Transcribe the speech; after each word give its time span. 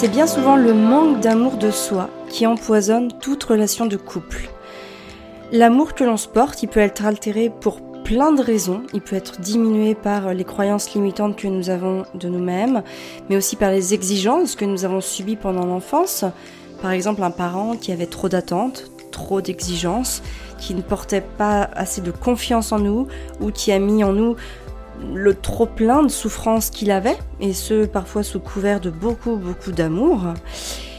C'est 0.00 0.08
bien 0.08 0.26
souvent 0.26 0.56
le 0.56 0.72
manque 0.72 1.20
d'amour 1.20 1.58
de 1.58 1.70
soi 1.70 2.08
qui 2.30 2.46
empoisonne 2.46 3.12
toute 3.20 3.44
relation 3.44 3.84
de 3.84 3.98
couple. 3.98 4.48
L'amour 5.52 5.92
que 5.92 6.04
l'on 6.04 6.16
se 6.16 6.26
porte, 6.26 6.62
il 6.62 6.68
peut 6.68 6.80
être 6.80 7.04
altéré 7.04 7.52
pour 7.60 7.82
plein 8.02 8.32
de 8.32 8.40
raisons. 8.40 8.80
Il 8.94 9.02
peut 9.02 9.16
être 9.16 9.42
diminué 9.42 9.94
par 9.94 10.32
les 10.32 10.44
croyances 10.44 10.94
limitantes 10.94 11.36
que 11.36 11.48
nous 11.48 11.68
avons 11.68 12.04
de 12.14 12.30
nous-mêmes, 12.30 12.82
mais 13.28 13.36
aussi 13.36 13.56
par 13.56 13.72
les 13.72 13.92
exigences 13.92 14.56
que 14.56 14.64
nous 14.64 14.86
avons 14.86 15.02
subies 15.02 15.36
pendant 15.36 15.66
l'enfance. 15.66 16.24
Par 16.80 16.92
exemple, 16.92 17.22
un 17.22 17.30
parent 17.30 17.76
qui 17.76 17.92
avait 17.92 18.06
trop 18.06 18.30
d'attentes, 18.30 18.90
trop 19.10 19.42
d'exigences, 19.42 20.22
qui 20.58 20.72
ne 20.74 20.80
portait 20.80 21.20
pas 21.20 21.68
assez 21.74 22.00
de 22.00 22.10
confiance 22.10 22.72
en 22.72 22.78
nous, 22.78 23.06
ou 23.42 23.50
qui 23.50 23.70
a 23.70 23.78
mis 23.78 24.02
en 24.02 24.14
nous 24.14 24.36
le 25.14 25.34
trop 25.34 25.66
plein 25.66 26.02
de 26.02 26.08
souffrances 26.08 26.70
qu'il 26.70 26.90
avait, 26.90 27.16
et 27.40 27.52
ce 27.52 27.86
parfois 27.86 28.22
sous 28.22 28.40
couvert 28.40 28.80
de 28.80 28.90
beaucoup 28.90 29.36
beaucoup 29.36 29.72
d'amour. 29.72 30.20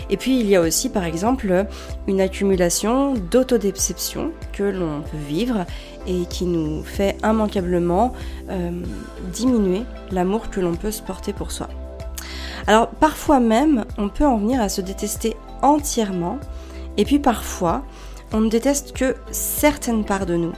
Et 0.09 0.17
puis 0.17 0.39
il 0.39 0.47
y 0.47 0.57
a 0.57 0.61
aussi 0.61 0.89
par 0.89 1.05
exemple 1.05 1.65
une 2.07 2.19
accumulation 2.19 3.13
d'autodéception 3.13 4.31
que 4.51 4.63
l'on 4.63 5.01
peut 5.01 5.17
vivre 5.17 5.65
et 6.05 6.25
qui 6.25 6.45
nous 6.45 6.83
fait 6.83 7.15
immanquablement 7.23 8.13
euh, 8.49 8.71
diminuer 9.31 9.83
l'amour 10.11 10.49
que 10.49 10.59
l'on 10.59 10.75
peut 10.75 10.91
se 10.91 11.01
porter 11.01 11.31
pour 11.31 11.51
soi. 11.51 11.69
Alors 12.67 12.89
parfois 12.89 13.39
même 13.39 13.85
on 13.97 14.09
peut 14.09 14.25
en 14.25 14.37
venir 14.37 14.61
à 14.61 14.67
se 14.67 14.81
détester 14.81 15.35
entièrement 15.61 16.39
et 16.97 17.05
puis 17.05 17.19
parfois 17.19 17.83
on 18.33 18.41
ne 18.41 18.49
déteste 18.49 18.93
que 18.93 19.15
certaines 19.31 20.03
parts 20.03 20.25
de 20.25 20.35
nous 20.35 20.53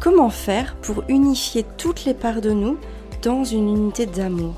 Comment 0.00 0.30
faire 0.30 0.76
pour 0.76 1.04
unifier 1.08 1.62
toutes 1.76 2.06
les 2.06 2.14
parts 2.14 2.40
de 2.40 2.52
nous 2.52 2.78
dans 3.22 3.44
une 3.44 3.68
unité 3.68 4.06
d'amour 4.06 4.54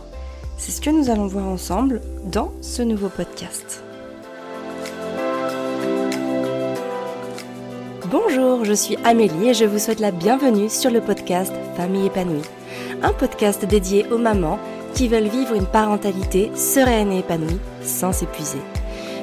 C'est 0.56 0.70
ce 0.70 0.80
que 0.80 0.90
nous 0.90 1.10
allons 1.10 1.26
voir 1.26 1.48
ensemble 1.48 2.00
dans 2.24 2.52
ce 2.60 2.80
nouveau 2.80 3.08
podcast. 3.08 3.82
Bonjour, 8.08 8.64
je 8.64 8.72
suis 8.72 8.96
Amélie 9.02 9.48
et 9.48 9.54
je 9.54 9.64
vous 9.64 9.80
souhaite 9.80 9.98
la 9.98 10.12
bienvenue 10.12 10.68
sur 10.68 10.92
le 10.92 11.00
podcast 11.00 11.52
Famille 11.76 12.06
épanouie, 12.06 12.42
un 13.02 13.12
podcast 13.12 13.64
dédié 13.64 14.06
aux 14.12 14.18
mamans 14.18 14.60
qui 14.94 15.08
veulent 15.08 15.24
vivre 15.24 15.54
une 15.54 15.66
parentalité 15.66 16.52
sereine 16.54 17.10
et 17.10 17.18
épanouie 17.18 17.58
sans 17.82 18.12
s'épuiser. 18.12 18.60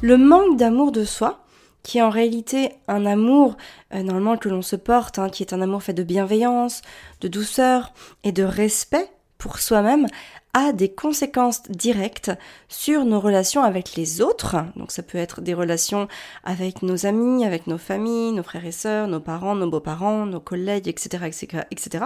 Le 0.00 0.16
manque 0.16 0.56
d'amour 0.56 0.92
de 0.92 1.04
soi, 1.04 1.44
qui 1.82 1.98
est 1.98 2.02
en 2.02 2.10
réalité 2.10 2.70
un 2.86 3.04
amour 3.04 3.56
euh, 3.92 4.04
normalement 4.04 4.36
que 4.36 4.48
l'on 4.48 4.62
se 4.62 4.76
porte, 4.76 5.18
hein, 5.18 5.28
qui 5.28 5.42
est 5.42 5.52
un 5.52 5.60
amour 5.60 5.82
fait 5.82 5.92
de 5.92 6.04
bienveillance, 6.04 6.82
de 7.20 7.26
douceur 7.26 7.92
et 8.22 8.30
de 8.30 8.44
respect 8.44 9.10
pour 9.38 9.58
soi-même, 9.58 10.06
a 10.54 10.72
des 10.72 10.88
conséquences 10.88 11.64
directes 11.64 12.30
sur 12.68 13.04
nos 13.04 13.18
relations 13.18 13.64
avec 13.64 13.96
les 13.96 14.20
autres. 14.20 14.56
Donc 14.76 14.92
ça 14.92 15.02
peut 15.02 15.18
être 15.18 15.40
des 15.40 15.52
relations 15.52 16.06
avec 16.44 16.82
nos 16.82 17.04
amis, 17.04 17.44
avec 17.44 17.66
nos 17.66 17.78
familles, 17.78 18.32
nos 18.32 18.44
frères 18.44 18.66
et 18.66 18.72
sœurs, 18.72 19.08
nos 19.08 19.20
parents, 19.20 19.56
nos 19.56 19.68
beaux-parents, 19.68 20.26
nos 20.26 20.40
collègues, 20.40 20.86
etc., 20.86 21.24
etc., 21.26 21.64
etc. 21.72 22.04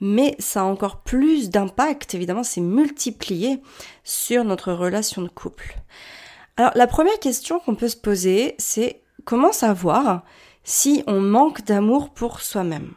Mais 0.00 0.34
ça 0.40 0.62
a 0.62 0.64
encore 0.64 1.02
plus 1.02 1.50
d'impact, 1.50 2.16
évidemment, 2.16 2.42
c'est 2.42 2.60
multiplié 2.60 3.60
sur 4.02 4.42
notre 4.42 4.72
relation 4.72 5.22
de 5.22 5.28
couple. 5.28 5.76
Alors 6.56 6.72
la 6.74 6.86
première 6.86 7.18
question 7.18 7.58
qu'on 7.58 7.74
peut 7.74 7.88
se 7.88 7.96
poser, 7.96 8.54
c'est 8.58 9.02
comment 9.24 9.52
savoir 9.52 10.22
si 10.64 11.02
on 11.06 11.20
manque 11.20 11.64
d'amour 11.64 12.10
pour 12.10 12.40
soi-même? 12.40 12.92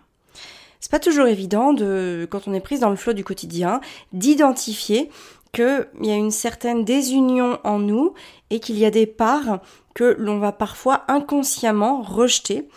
C'est 0.79 0.91
pas 0.91 0.99
toujours 0.99 1.27
évident 1.27 1.73
de, 1.73 2.27
quand 2.29 2.47
on 2.47 2.53
est 2.53 2.59
prise 2.59 2.81
dans 2.81 2.89
le 2.89 2.95
flot 2.95 3.13
du 3.13 3.23
quotidien, 3.23 3.81
d'identifier 4.13 5.09
qu'il 5.53 5.87
y 6.01 6.11
a 6.11 6.15
une 6.15 6.31
certaine 6.31 6.83
désunion 6.83 7.59
en 7.63 7.79
nous 7.79 8.13
et 8.49 8.59
qu'il 8.59 8.77
y 8.77 8.85
a 8.85 8.91
des 8.91 9.07
parts 9.07 9.61
que 9.95 10.15
l'on 10.19 10.37
va 10.37 10.51
parfois 10.51 11.05
inconsciemment 11.07 12.01
rejeter 12.01 12.67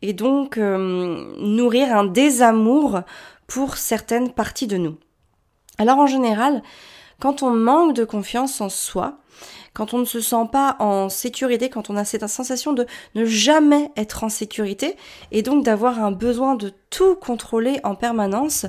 et 0.00 0.12
donc 0.12 0.56
euh, 0.56 1.34
nourrir 1.40 1.94
un 1.94 2.04
désamour 2.04 3.00
pour 3.48 3.76
certaines 3.76 4.32
parties 4.32 4.68
de 4.68 4.76
nous. 4.76 4.96
Alors 5.78 5.98
en 5.98 6.06
général, 6.06 6.62
quand 7.20 7.42
on 7.42 7.50
manque 7.50 7.94
de 7.94 8.04
confiance 8.04 8.60
en 8.60 8.68
soi, 8.68 9.18
quand 9.78 9.94
on 9.94 9.98
ne 9.98 10.04
se 10.04 10.20
sent 10.20 10.48
pas 10.50 10.74
en 10.80 11.08
sécurité, 11.08 11.70
quand 11.70 11.88
on 11.88 11.96
a 11.96 12.04
cette 12.04 12.26
sensation 12.26 12.72
de 12.72 12.84
ne 13.14 13.24
jamais 13.24 13.92
être 13.96 14.24
en 14.24 14.28
sécurité 14.28 14.96
et 15.30 15.42
donc 15.42 15.64
d'avoir 15.64 16.02
un 16.02 16.10
besoin 16.10 16.56
de 16.56 16.72
tout 16.90 17.14
contrôler 17.14 17.78
en 17.84 17.94
permanence, 17.94 18.66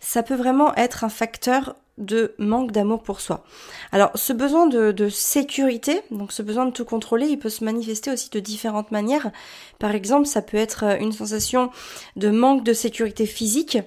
ça 0.00 0.24
peut 0.24 0.34
vraiment 0.34 0.74
être 0.74 1.04
un 1.04 1.08
facteur 1.08 1.76
de 1.98 2.34
manque 2.38 2.72
d'amour 2.72 3.02
pour 3.02 3.20
soi. 3.20 3.44
Alors 3.92 4.10
ce 4.14 4.32
besoin 4.32 4.66
de, 4.66 5.08
sécurité, 5.08 6.02
donc 6.10 6.32
ce 6.32 6.42
besoin 6.42 6.66
de 6.66 6.70
tout 6.70 6.84
contrôler, 6.84 7.26
il 7.26 7.38
peut 7.38 7.48
se 7.48 7.64
manifester 7.64 8.10
aussi 8.10 8.30
de 8.30 8.40
différentes 8.40 8.90
manières. 8.90 9.30
Par 9.78 9.94
exemple, 9.94 10.26
ça 10.26 10.42
peut 10.42 10.56
être 10.56 10.84
euh, 10.84 10.96
une 10.98 11.12
sensation 11.12 11.70
de 12.16 12.30
manque 12.30 12.64
de 12.64 12.72
sécurité 12.72 13.26
physique. 13.26 13.78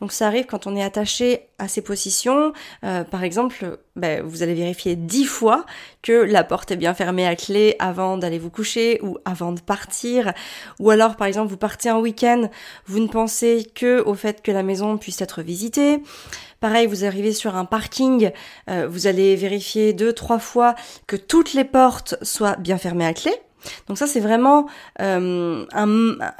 Donc 0.00 0.12
ça 0.12 0.26
arrive 0.26 0.46
quand 0.46 0.66
on 0.66 0.76
est 0.76 0.82
attaché 0.82 1.48
à 1.58 1.68
ses 1.68 1.82
positions. 1.82 2.52
Euh, 2.82 3.04
par 3.04 3.24
exemple, 3.24 3.78
ben, 3.96 4.22
vous 4.22 4.42
allez 4.42 4.54
vérifier 4.54 4.96
dix 4.96 5.24
fois 5.24 5.64
que 6.02 6.12
la 6.12 6.44
porte 6.44 6.70
est 6.70 6.76
bien 6.76 6.94
fermée 6.94 7.26
à 7.26 7.36
clé 7.36 7.76
avant 7.78 8.18
d'aller 8.18 8.38
vous 8.38 8.50
coucher 8.50 9.00
ou 9.02 9.18
avant 9.24 9.52
de 9.52 9.60
partir. 9.60 10.32
Ou 10.80 10.90
alors, 10.90 11.16
par 11.16 11.26
exemple, 11.26 11.48
vous 11.48 11.56
partez 11.56 11.90
en 11.90 12.00
week-end, 12.00 12.48
vous 12.86 13.00
ne 13.00 13.08
pensez 13.08 13.70
que 13.74 14.02
au 14.02 14.14
fait 14.14 14.42
que 14.42 14.50
la 14.50 14.62
maison 14.62 14.98
puisse 14.98 15.20
être 15.20 15.42
visitée. 15.42 16.02
Pareil, 16.64 16.86
vous 16.86 17.04
arrivez 17.04 17.34
sur 17.34 17.56
un 17.56 17.66
parking, 17.66 18.30
euh, 18.70 18.88
vous 18.88 19.06
allez 19.06 19.36
vérifier 19.36 19.92
deux, 19.92 20.14
trois 20.14 20.38
fois 20.38 20.74
que 21.06 21.14
toutes 21.14 21.52
les 21.52 21.64
portes 21.64 22.14
soient 22.22 22.56
bien 22.56 22.78
fermées 22.78 23.04
à 23.04 23.12
clé. 23.12 23.32
Donc 23.86 23.98
ça, 23.98 24.06
c'est 24.06 24.18
vraiment, 24.18 24.64
euh, 25.02 25.66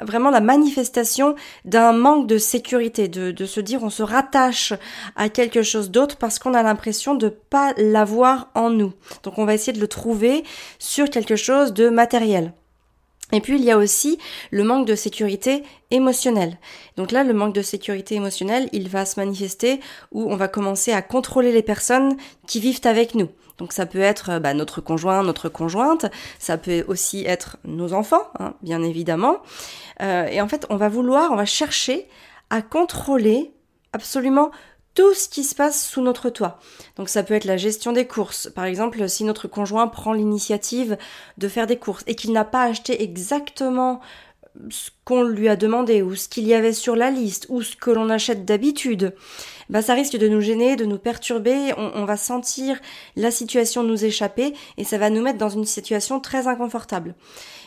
vraiment 0.01 0.31
la 0.31 0.41
manifestation 0.41 1.35
d'un 1.67 1.93
manque 1.93 2.27
de 2.27 2.39
sécurité, 2.39 3.07
de, 3.07 3.33
de, 3.33 3.45
se 3.45 3.61
dire 3.61 3.83
on 3.83 3.91
se 3.91 4.03
rattache 4.03 4.73
à 5.15 5.29
quelque 5.29 5.63
chose 5.63 5.91
d'autre 5.91 6.17
parce 6.17 6.39
qu'on 6.39 6.55
a 6.55 6.63
l'impression 6.63 7.15
de 7.15 7.29
pas 7.29 7.75
l'avoir 7.77 8.49
en 8.55 8.71
nous. 8.71 8.95
Donc 9.25 9.37
on 9.37 9.45
va 9.45 9.53
essayer 9.53 9.75
de 9.75 9.81
le 9.81 9.89
trouver 9.89 10.43
sur 10.79 11.11
quelque 11.11 11.37
chose 11.37 11.75
de 11.75 11.91
matériel. 11.91 12.55
Et 13.33 13.41
puis 13.41 13.57
il 13.57 13.65
y 13.65 13.71
a 13.71 13.79
aussi 13.79 14.19
le 14.51 14.65
manque 14.65 14.87
de 14.87 14.95
sécurité 14.95 15.65
émotionnelle. 15.91 16.59
Donc 16.97 17.11
là, 17.11 17.25
le 17.25 17.33
manque 17.33 17.55
de 17.55 17.63
sécurité 17.63 18.15
émotionnelle, 18.17 18.69
il 18.73 18.89
va 18.89 19.07
se 19.07 19.19
manifester 19.19 19.81
où 20.13 20.31
on 20.31 20.37
va 20.37 20.49
commencer 20.49 20.93
à 20.93 21.03
contrôler 21.03 21.51
les 21.51 21.63
personnes 21.63 22.17
qui 22.47 22.61
vivent 22.61 22.83
avec 22.85 23.15
nous. 23.15 23.29
Donc 23.59 23.73
ça 23.73 23.87
peut 23.87 24.01
être 24.01 24.41
bah, 24.41 24.53
notre 24.53 24.81
conjoint, 24.81 25.23
notre 25.23 25.49
conjointe, 25.49 26.07
ça 26.39 26.59
peut 26.59 26.85
aussi 26.89 27.25
être 27.25 27.57
nos 27.65 27.93
enfants, 27.93 28.25
hein, 28.39 28.55
bien 28.63 28.83
évidemment. 28.83 29.39
Euh, 30.03 30.27
et 30.27 30.41
en 30.41 30.49
fait, 30.49 30.67
on 30.71 30.77
va 30.77 30.89
vouloir, 30.89 31.31
on 31.31 31.37
va 31.37 31.45
chercher 31.45 32.09
à 32.51 32.63
contrôler 32.63 33.53
absolument 33.93 34.51
tout 34.95 35.15
ce 35.15 35.29
qui 35.29 35.45
se 35.45 35.55
passe 35.55 35.87
sous 35.87 36.01
notre 36.01 36.31
toit. 36.31 36.59
Donc 36.97 37.09
ça 37.09 37.23
peut 37.23 37.35
être 37.35 37.45
la 37.45 37.57
gestion 37.57 37.93
des 37.93 38.07
courses. 38.07 38.51
Par 38.55 38.65
exemple, 38.65 39.09
si 39.09 39.25
notre 39.25 39.49
conjoint 39.49 39.89
prend 39.89 40.13
l'initiative 40.13 40.97
de 41.39 41.49
faire 41.49 41.67
des 41.67 41.79
courses 41.79 42.05
et 42.07 42.15
qu'il 42.15 42.33
n'a 42.33 42.45
pas 42.45 42.65
acheté 42.65 43.03
exactement 43.03 44.01
ce 44.71 44.91
qu'on 45.05 45.23
lui 45.23 45.49
a 45.49 45.57
demandé 45.57 46.03
ou 46.03 46.15
ce 46.15 46.29
qu'il 46.29 46.47
y 46.47 46.55
avait 46.55 46.73
sur 46.73 46.95
la 46.95 47.11
liste 47.11 47.47
ou 47.49 47.63
ce 47.63 47.77
que 47.77 47.91
l'on 47.91 48.09
achète 48.09 48.45
d'habitude, 48.45 49.13
bah 49.69 49.83
ça 49.83 49.95
risque 49.95 50.17
de 50.17 50.29
nous 50.29 50.41
gêner, 50.41 50.77
de 50.77 50.85
nous 50.85 50.99
perturber, 50.99 51.73
on, 51.77 52.05
va 52.05 52.17
sentir 52.17 52.79
la 53.17 53.31
situation 53.31 53.83
nous 53.83 54.05
échapper 54.05 54.55
et 54.77 54.85
ça 54.85 54.99
va 54.99 55.11
nous 55.11 55.23
mettre 55.23 55.39
dans 55.39 55.49
une 55.49 55.65
situation 55.65 56.21
très 56.21 56.47
inconfortable. 56.47 57.15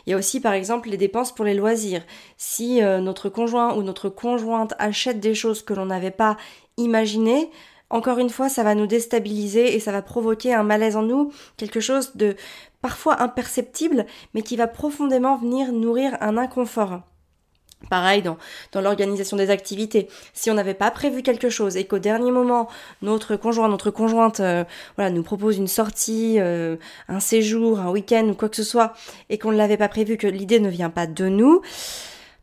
Il 0.08 0.12
y 0.12 0.14
a 0.14 0.18
aussi 0.18 0.40
par 0.40 0.54
exemple 0.54 0.90
les 0.90 0.96
dépenses 0.96 1.36
pour 1.36 1.44
les 1.44 1.54
loisirs. 1.54 2.02
Si 2.38 2.82
euh, 2.82 3.02
notre 3.02 3.28
conjoint 3.28 3.76
ou 3.76 3.84
notre 3.84 4.08
conjointe 4.08 4.74
achète 4.80 5.20
des 5.20 5.36
choses 5.36 5.62
que 5.62 5.74
l'on 5.74 5.88
n'avait 5.88 6.12
pas 6.12 6.38
imaginées, 6.78 7.52
encore 7.90 8.18
une 8.18 8.30
fois, 8.30 8.48
ça 8.48 8.64
va 8.64 8.74
nous 8.74 8.88
déstabiliser 8.88 9.76
et 9.76 9.80
ça 9.82 9.92
va 9.92 10.02
provoquer 10.02 10.54
un 10.54 10.64
malaise 10.64 10.96
en 10.96 11.04
nous, 11.04 11.34
quelque 11.58 11.82
chose 11.82 12.16
de 12.16 12.36
parfois 12.82 13.22
imperceptible, 13.22 14.06
mais 14.34 14.44
qui 14.44 14.56
va 14.56 14.68
profondément 14.68 15.38
venir 15.38 15.74
nourrir 15.74 16.18
un 16.22 16.38
inconfort. 16.38 17.02
Pareil 17.90 18.24
dans, 18.24 18.38
dans 18.72 18.82
l'organisation 18.82 19.38
des 19.38 19.52
activités. 19.52 20.08
Si 20.34 20.50
on 20.50 20.56
n'avait 20.56 20.74
pas 20.74 20.90
prévu 20.90 21.22
quelque 21.22 21.50
chose 21.50 21.78
et 21.78 21.86
qu'au 21.86 22.00
dernier 22.00 22.32
moment, 22.32 22.68
notre 23.04 23.36
conjoint, 23.36 23.70
notre 23.70 23.92
conjointe, 23.92 24.40
euh, 24.40 24.64
voilà, 24.96 25.12
nous 25.12 25.24
propose 25.24 25.58
une 25.58 25.68
sortie, 25.68 26.40
euh, 26.40 26.78
un 27.08 27.20
séjour, 27.20 27.80
un 27.80 27.92
week-end 27.92 28.28
ou 28.30 28.34
quoi 28.34 28.50
que 28.50 28.56
ce 28.56 28.64
soit, 28.64 28.94
et 29.30 29.38
qu'on 29.38 29.52
ne 29.52 29.58
l'avait 29.58 29.78
pas 29.78 29.90
prévu, 29.90 30.18
que 30.18 30.28
l'idée 30.28 30.60
ne 30.60 30.70
vient 30.70 30.90
pas 30.90 31.06
de 31.06 31.28
nous, 31.28 31.62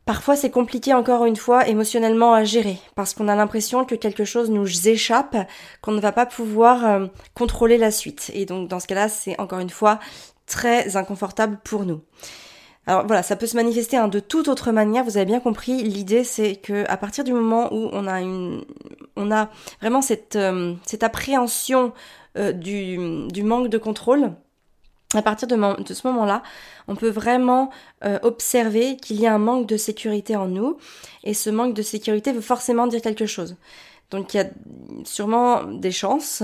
Parfois 0.06 0.36
c'est 0.36 0.50
compliqué 0.50 0.92
encore 0.92 1.24
une 1.24 1.36
fois 1.36 1.66
émotionnellement 1.66 2.34
à 2.34 2.44
gérer 2.44 2.78
parce 2.94 3.14
qu'on 3.14 3.26
a 3.26 3.34
l'impression 3.34 3.86
que 3.86 3.94
quelque 3.94 4.26
chose 4.26 4.50
nous 4.50 4.88
échappe, 4.88 5.34
qu'on 5.80 5.92
ne 5.92 6.00
va 6.00 6.12
pas 6.12 6.26
pouvoir 6.26 6.84
euh, 6.84 7.06
contrôler 7.32 7.78
la 7.78 7.90
suite. 7.90 8.30
Et 8.34 8.44
donc 8.44 8.68
dans 8.68 8.80
ce 8.80 8.86
cas-là 8.86 9.08
c'est 9.08 9.40
encore 9.40 9.60
une 9.60 9.70
fois 9.70 9.98
très 10.46 10.96
inconfortable 10.96 11.58
pour 11.64 11.86
nous. 11.86 12.02
Alors 12.86 13.06
voilà, 13.06 13.22
ça 13.22 13.36
peut 13.36 13.46
se 13.46 13.56
manifester 13.56 13.96
hein, 13.96 14.08
de 14.08 14.20
toute 14.20 14.48
autre 14.48 14.70
manière. 14.72 15.04
Vous 15.04 15.16
avez 15.16 15.26
bien 15.26 15.40
compris. 15.40 15.82
L'idée, 15.82 16.24
c'est 16.24 16.56
que 16.56 16.84
à 16.88 16.96
partir 16.96 17.24
du 17.24 17.32
moment 17.32 17.72
où 17.72 17.88
on 17.92 18.06
a 18.06 18.20
une, 18.20 18.62
on 19.16 19.30
a 19.30 19.50
vraiment 19.80 20.02
cette 20.02 20.36
euh, 20.36 20.74
cette 20.84 21.02
appréhension 21.02 21.92
euh, 22.36 22.52
du, 22.52 23.28
du 23.28 23.42
manque 23.42 23.68
de 23.68 23.78
contrôle. 23.78 24.32
À 25.14 25.22
partir 25.22 25.46
de, 25.46 25.54
ce 25.54 26.06
moment-là, 26.08 26.42
on 26.88 26.96
peut 26.96 27.08
vraiment 27.08 27.70
euh, 28.04 28.18
observer 28.22 28.96
qu'il 28.96 29.20
y 29.20 29.28
a 29.28 29.32
un 29.32 29.38
manque 29.38 29.68
de 29.68 29.76
sécurité 29.76 30.34
en 30.34 30.48
nous, 30.48 30.76
et 31.22 31.34
ce 31.34 31.50
manque 31.50 31.72
de 31.72 31.82
sécurité 31.82 32.32
veut 32.32 32.40
forcément 32.40 32.88
dire 32.88 33.00
quelque 33.00 33.24
chose. 33.24 33.56
Donc 34.10 34.34
il 34.34 34.38
y 34.38 34.40
a 34.40 34.46
sûrement 35.04 35.62
des 35.62 35.92
chances 35.92 36.42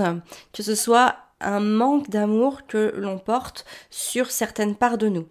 que 0.53 0.63
ce 0.63 0.73
soit 0.73 1.15
un 1.41 1.59
manque 1.59 2.09
d'amour 2.09 2.65
que 2.67 2.93
l'on 2.97 3.17
porte 3.17 3.65
sur 3.89 4.31
certaines 4.31 4.75
parts 4.75 4.97
de 4.97 5.07
nous. 5.07 5.27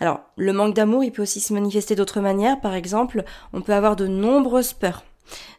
Alors, 0.00 0.20
le 0.36 0.52
manque 0.52 0.74
d'amour, 0.74 1.04
il 1.04 1.12
peut 1.12 1.22
aussi 1.22 1.40
se 1.40 1.52
manifester 1.52 1.94
d'autres 1.94 2.20
manières. 2.20 2.60
Par 2.60 2.74
exemple, 2.74 3.24
on 3.52 3.62
peut 3.62 3.72
avoir 3.72 3.96
de 3.96 4.06
nombreuses 4.06 4.72
peurs. 4.72 5.04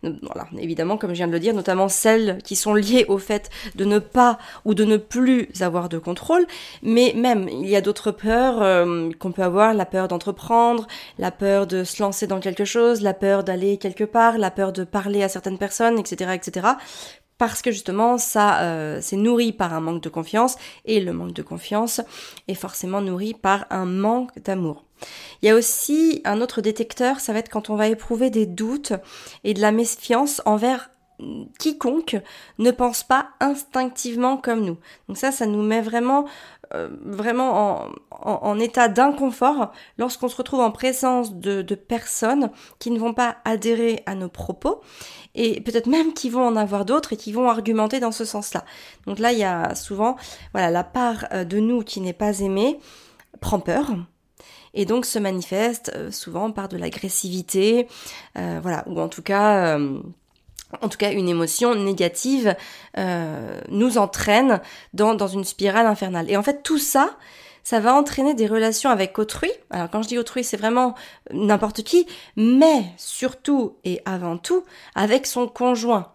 Voilà, 0.02 0.48
évidemment, 0.60 0.98
comme 0.98 1.10
je 1.10 1.16
viens 1.16 1.28
de 1.28 1.34
le 1.34 1.40
dire, 1.40 1.54
notamment 1.54 1.90
celles 1.90 2.38
qui 2.44 2.56
sont 2.56 2.74
liées 2.74 3.06
au 3.10 3.18
fait 3.18 3.50
de 3.76 3.84
ne 3.84 4.00
pas 4.00 4.38
ou 4.64 4.74
de 4.74 4.86
ne 4.86 4.96
plus 4.96 5.50
avoir 5.60 5.90
de 5.90 5.98
contrôle, 5.98 6.46
mais 6.84 7.14
même 7.16 7.50
il 7.50 7.68
y 7.68 7.76
a 7.76 7.82
d'autres 7.82 8.12
peurs 8.12 8.62
euh, 8.62 9.10
qu'on 9.20 9.32
peut 9.32 9.44
avoir, 9.44 9.74
la 9.74 9.86
peur 9.86 10.08
d'entreprendre, 10.08 10.88
la 11.18 11.32
peur 11.32 11.68
de 11.68 11.84
se 11.84 12.02
lancer 12.02 12.28
dans 12.28 12.40
quelque 12.40 12.64
chose, 12.64 13.02
la 13.02 13.14
peur 13.14 13.44
d'aller 13.44 13.78
quelque 13.78 14.06
part, 14.06 14.38
la 14.38 14.52
peur 14.52 14.72
de 14.72 14.84
parler 14.86 15.24
à 15.24 15.30
certaines 15.30 15.58
personnes, 15.58 16.00
etc., 16.00 16.32
etc 16.34 16.68
parce 17.38 17.62
que 17.62 17.72
justement 17.72 18.18
ça 18.18 18.62
euh, 18.62 19.00
c'est 19.02 19.16
nourri 19.16 19.52
par 19.52 19.74
un 19.74 19.82
manque 19.82 20.02
de 20.02 20.10
confiance 20.10 20.56
et 20.86 21.00
le 21.00 21.14
manque 21.14 21.34
de 21.34 21.42
confiance 21.44 22.02
est 22.48 22.56
forcément 22.56 23.02
nourri 23.02 23.34
par 23.34 23.66
un 23.70 23.86
manque 23.86 24.38
d'amour. 24.40 24.86
Il 25.42 25.48
y 25.48 25.52
a 25.52 25.56
aussi 25.56 26.22
un 26.26 26.42
autre 26.42 26.62
détecteur, 26.62 27.20
ça 27.20 27.34
va 27.34 27.40
être 27.40 27.50
quand 27.50 27.70
on 27.70 27.76
va 27.76 27.88
éprouver 27.88 28.30
des 28.30 28.46
doutes 28.46 28.94
et 29.44 29.54
de 29.54 29.62
la 29.62 29.72
méfiance 29.72 30.42
envers 30.46 30.90
quiconque 31.58 32.18
ne 32.60 32.72
pense 32.72 33.04
pas 33.04 33.30
instinctivement 33.40 34.38
comme 34.38 34.62
nous. 34.62 34.78
Donc 35.08 35.18
ça, 35.18 35.32
ça 35.32 35.46
nous 35.46 35.64
met 35.64 35.82
vraiment, 35.82 36.26
euh, 36.74 36.90
vraiment 37.02 37.88
en, 38.12 38.60
état 38.60 38.88
d'inconfort 38.90 39.72
lorsqu'on 39.98 40.28
se 40.28 40.36
retrouve 40.36 40.60
en 40.60 40.72
présence 40.72 41.34
de, 41.34 41.62
personnes 41.76 42.52
qui 42.80 42.92
ne 42.92 43.00
vont 43.00 43.14
pas 43.14 43.38
adhérer 43.46 44.04
à 44.06 44.16
nos 44.16 44.28
propos 44.28 44.82
et 45.36 45.62
peut-être 45.62 45.88
même 45.88 46.14
qui 46.14 46.30
vont 46.30 46.46
en 46.46 46.56
avoir 46.56 46.84
d'autres 46.84 47.14
et 47.14 47.18
qui 47.18 47.32
vont 47.32 47.48
argumenter 47.50 48.00
dans 48.00 48.12
ce 48.12 48.26
sens-là. 48.26 48.66
Donc 49.06 49.20
là, 49.20 49.32
il 49.32 49.40
y 49.40 49.44
a 49.44 49.76
souvent, 49.76 50.18
voilà, 50.54 50.70
la 50.70 50.84
part 50.84 51.26
euh, 51.32 51.46
de 51.46 51.60
nous 51.60 51.84
qui 51.84 52.02
n'est 52.02 52.14
pas 52.14 52.40
aimée 52.40 52.80
prend 53.40 53.60
peur 53.60 53.92
et 54.74 54.86
donc 54.86 55.06
se 55.06 55.20
manifeste 55.20 55.92
euh, 55.96 56.12
souvent 56.12 56.52
par 56.52 56.68
de 56.68 56.78
l'agressivité, 56.78 57.88
voilà, 58.36 58.84
ou 58.88 59.00
en 59.00 59.08
tout 59.08 59.22
cas 59.22 59.80
en 60.82 60.90
tout 60.90 60.98
cas 60.98 61.12
une 61.12 61.30
émotion 61.30 61.76
négative, 61.76 62.56
euh, 62.98 63.62
nous 63.70 63.98
entraîne 63.98 64.62
dans, 64.94 65.16
dans 65.16 65.28
une 65.28 65.44
spirale 65.44 65.86
infernale. 65.86 66.30
Et 66.30 66.38
en 66.38 66.44
fait, 66.44 66.64
tout 66.64 66.78
ça, 66.78 67.18
ça 67.64 67.80
va 67.80 67.94
entraîner 67.94 68.34
des 68.34 68.48
relations 68.48 68.90
avec 68.90 69.20
autrui. 69.20 69.52
Alors 69.70 69.90
quand 69.90 70.02
je 70.02 70.08
dis 70.08 70.18
autrui, 70.18 70.44
c'est 70.44 70.58
vraiment 70.58 70.96
n'importe 71.32 71.84
qui, 71.84 72.08
mais 72.36 72.86
surtout 72.98 73.76
et 73.84 74.02
avant 74.06 74.38
tout 74.38 74.64
avec 74.96 75.26
son 75.26 75.48
conjoint. 75.48 76.14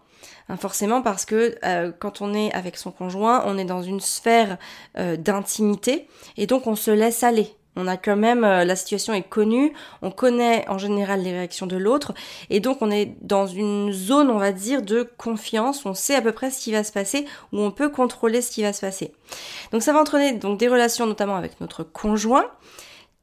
Hein, 0.49 0.57
forcément 0.57 1.01
parce 1.01 1.25
que 1.25 1.55
euh, 1.63 1.91
quand 1.97 2.21
on 2.21 2.33
est 2.33 2.51
avec 2.53 2.77
son 2.77 2.91
conjoint, 2.91 3.43
on 3.45 3.57
est 3.57 3.65
dans 3.65 3.81
une 3.81 4.01
sphère 4.01 4.57
euh, 4.97 5.15
d'intimité 5.15 6.07
et 6.37 6.47
donc 6.47 6.67
on 6.67 6.75
se 6.75 6.91
laisse 6.91 7.23
aller. 7.23 7.55
On 7.75 7.87
a 7.87 7.97
quand 7.97 8.15
même, 8.15 8.43
euh, 8.43 8.65
la 8.65 8.75
situation 8.75 9.13
est 9.13 9.27
connue, 9.27 9.73
on 10.01 10.11
connaît 10.11 10.67
en 10.69 10.77
général 10.77 11.23
les 11.23 11.31
réactions 11.31 11.65
de 11.65 11.75
l'autre, 11.75 12.13
et 12.49 12.59
donc 12.59 12.81
on 12.81 12.91
est 12.91 13.15
dans 13.21 13.47
une 13.47 13.91
zone, 13.91 14.29
on 14.29 14.37
va 14.37 14.51
dire, 14.51 14.83
de 14.83 15.09
confiance, 15.17 15.85
on 15.85 15.93
sait 15.95 16.15
à 16.15 16.21
peu 16.21 16.31
près 16.31 16.51
ce 16.51 16.59
qui 16.61 16.71
va 16.71 16.83
se 16.83 16.91
passer, 16.91 17.25
où 17.51 17.59
on 17.59 17.71
peut 17.71 17.89
contrôler 17.89 18.41
ce 18.41 18.51
qui 18.51 18.61
va 18.61 18.73
se 18.73 18.81
passer. 18.81 19.13
Donc 19.71 19.81
ça 19.81 19.91
va 19.91 19.99
entraîner 19.99 20.33
donc 20.33 20.59
des 20.59 20.67
relations 20.67 21.07
notamment 21.07 21.35
avec 21.35 21.59
notre 21.61 21.83
conjoint, 21.83 22.45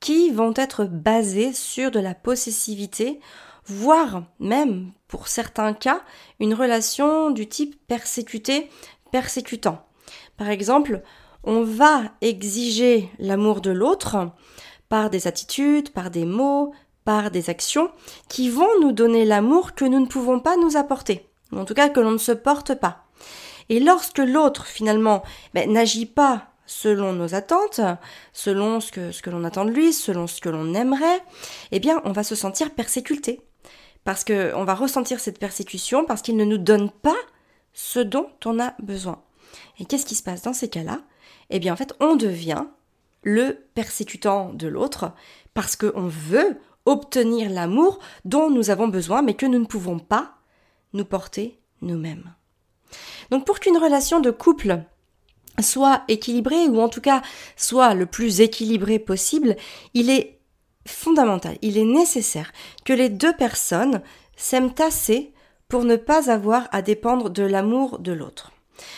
qui 0.00 0.30
vont 0.30 0.54
être 0.56 0.84
basées 0.84 1.52
sur 1.52 1.90
de 1.90 2.00
la 2.00 2.14
possessivité, 2.14 3.20
voire 3.66 4.24
même, 4.40 4.90
pour 5.06 5.28
certains 5.28 5.74
cas, 5.74 6.00
une 6.40 6.54
relation 6.54 7.30
du 7.30 7.46
type 7.46 7.76
persécuté-persécutant. 7.86 9.84
Par 10.36 10.48
exemple, 10.48 11.02
on 11.44 11.62
va 11.62 12.02
exiger 12.20 13.10
l'amour 13.18 13.60
de 13.60 13.70
l'autre 13.70 14.30
par 14.88 15.10
des 15.10 15.26
attitudes, 15.26 15.90
par 15.90 16.10
des 16.10 16.24
mots, 16.24 16.72
par 17.04 17.30
des 17.30 17.50
actions 17.50 17.90
qui 18.28 18.50
vont 18.50 18.68
nous 18.80 18.92
donner 18.92 19.24
l'amour 19.24 19.74
que 19.74 19.84
nous 19.84 20.00
ne 20.00 20.06
pouvons 20.06 20.40
pas 20.40 20.56
nous 20.56 20.76
apporter, 20.76 21.28
ou 21.52 21.58
en 21.58 21.64
tout 21.64 21.74
cas 21.74 21.88
que 21.88 22.00
l'on 22.00 22.12
ne 22.12 22.18
se 22.18 22.32
porte 22.32 22.74
pas. 22.74 23.04
Et 23.68 23.80
lorsque 23.80 24.18
l'autre 24.18 24.66
finalement 24.66 25.22
ben, 25.54 25.72
n'agit 25.72 26.06
pas 26.06 26.48
selon 26.66 27.12
nos 27.12 27.34
attentes, 27.34 27.80
selon 28.32 28.80
ce 28.80 28.92
que, 28.92 29.12
ce 29.12 29.22
que 29.22 29.30
l'on 29.30 29.44
attend 29.44 29.64
de 29.64 29.70
lui, 29.70 29.92
selon 29.92 30.26
ce 30.26 30.40
que 30.40 30.48
l'on 30.48 30.74
aimerait, 30.74 31.22
eh 31.72 31.80
bien 31.80 32.00
on 32.04 32.12
va 32.12 32.22
se 32.22 32.34
sentir 32.34 32.74
persécuté. 32.74 33.40
Parce 34.04 34.24
qu'on 34.24 34.64
va 34.64 34.74
ressentir 34.74 35.20
cette 35.20 35.38
persécution 35.38 36.04
parce 36.04 36.22
qu'il 36.22 36.36
ne 36.36 36.44
nous 36.44 36.58
donne 36.58 36.90
pas 36.90 37.16
ce 37.72 38.00
dont 38.00 38.30
on 38.44 38.58
a 38.58 38.74
besoin. 38.80 39.22
Et 39.78 39.84
qu'est-ce 39.84 40.06
qui 40.06 40.14
se 40.14 40.22
passe 40.22 40.42
dans 40.42 40.52
ces 40.52 40.68
cas-là? 40.68 41.00
Eh 41.50 41.58
bien 41.58 41.72
en 41.72 41.76
fait 41.76 41.94
on 42.00 42.16
devient 42.16 42.64
le 43.22 43.66
persécutant 43.74 44.52
de 44.54 44.68
l'autre 44.68 45.12
parce 45.54 45.76
qu'on 45.76 46.06
veut 46.06 46.58
obtenir 46.86 47.50
l'amour 47.50 47.98
dont 48.24 48.50
nous 48.50 48.70
avons 48.70 48.88
besoin 48.88 49.22
mais 49.22 49.34
que 49.34 49.46
nous 49.46 49.58
ne 49.58 49.66
pouvons 49.66 49.98
pas 49.98 50.34
nous 50.92 51.04
porter 51.04 51.60
nous-mêmes. 51.82 52.34
Donc 53.30 53.46
pour 53.46 53.60
qu'une 53.60 53.78
relation 53.78 54.20
de 54.20 54.30
couple 54.30 54.82
soit 55.60 56.02
équilibrée 56.08 56.68
ou 56.68 56.80
en 56.80 56.88
tout 56.88 57.00
cas 57.00 57.22
soit 57.56 57.94
le 57.94 58.06
plus 58.06 58.40
équilibrée 58.40 58.98
possible, 58.98 59.56
il 59.94 60.10
est 60.10 60.40
fondamental, 60.86 61.58
il 61.62 61.78
est 61.78 61.84
nécessaire 61.84 62.52
que 62.84 62.92
les 62.92 63.08
deux 63.08 63.34
personnes 63.34 64.02
s'aiment 64.36 64.74
assez 64.78 65.32
pour 65.68 65.84
ne 65.84 65.96
pas 65.96 66.30
avoir 66.30 66.68
à 66.72 66.82
dépendre 66.82 67.30
de 67.30 67.42
l'amour 67.42 67.98
de 67.98 68.12
l'autre. 68.12 68.52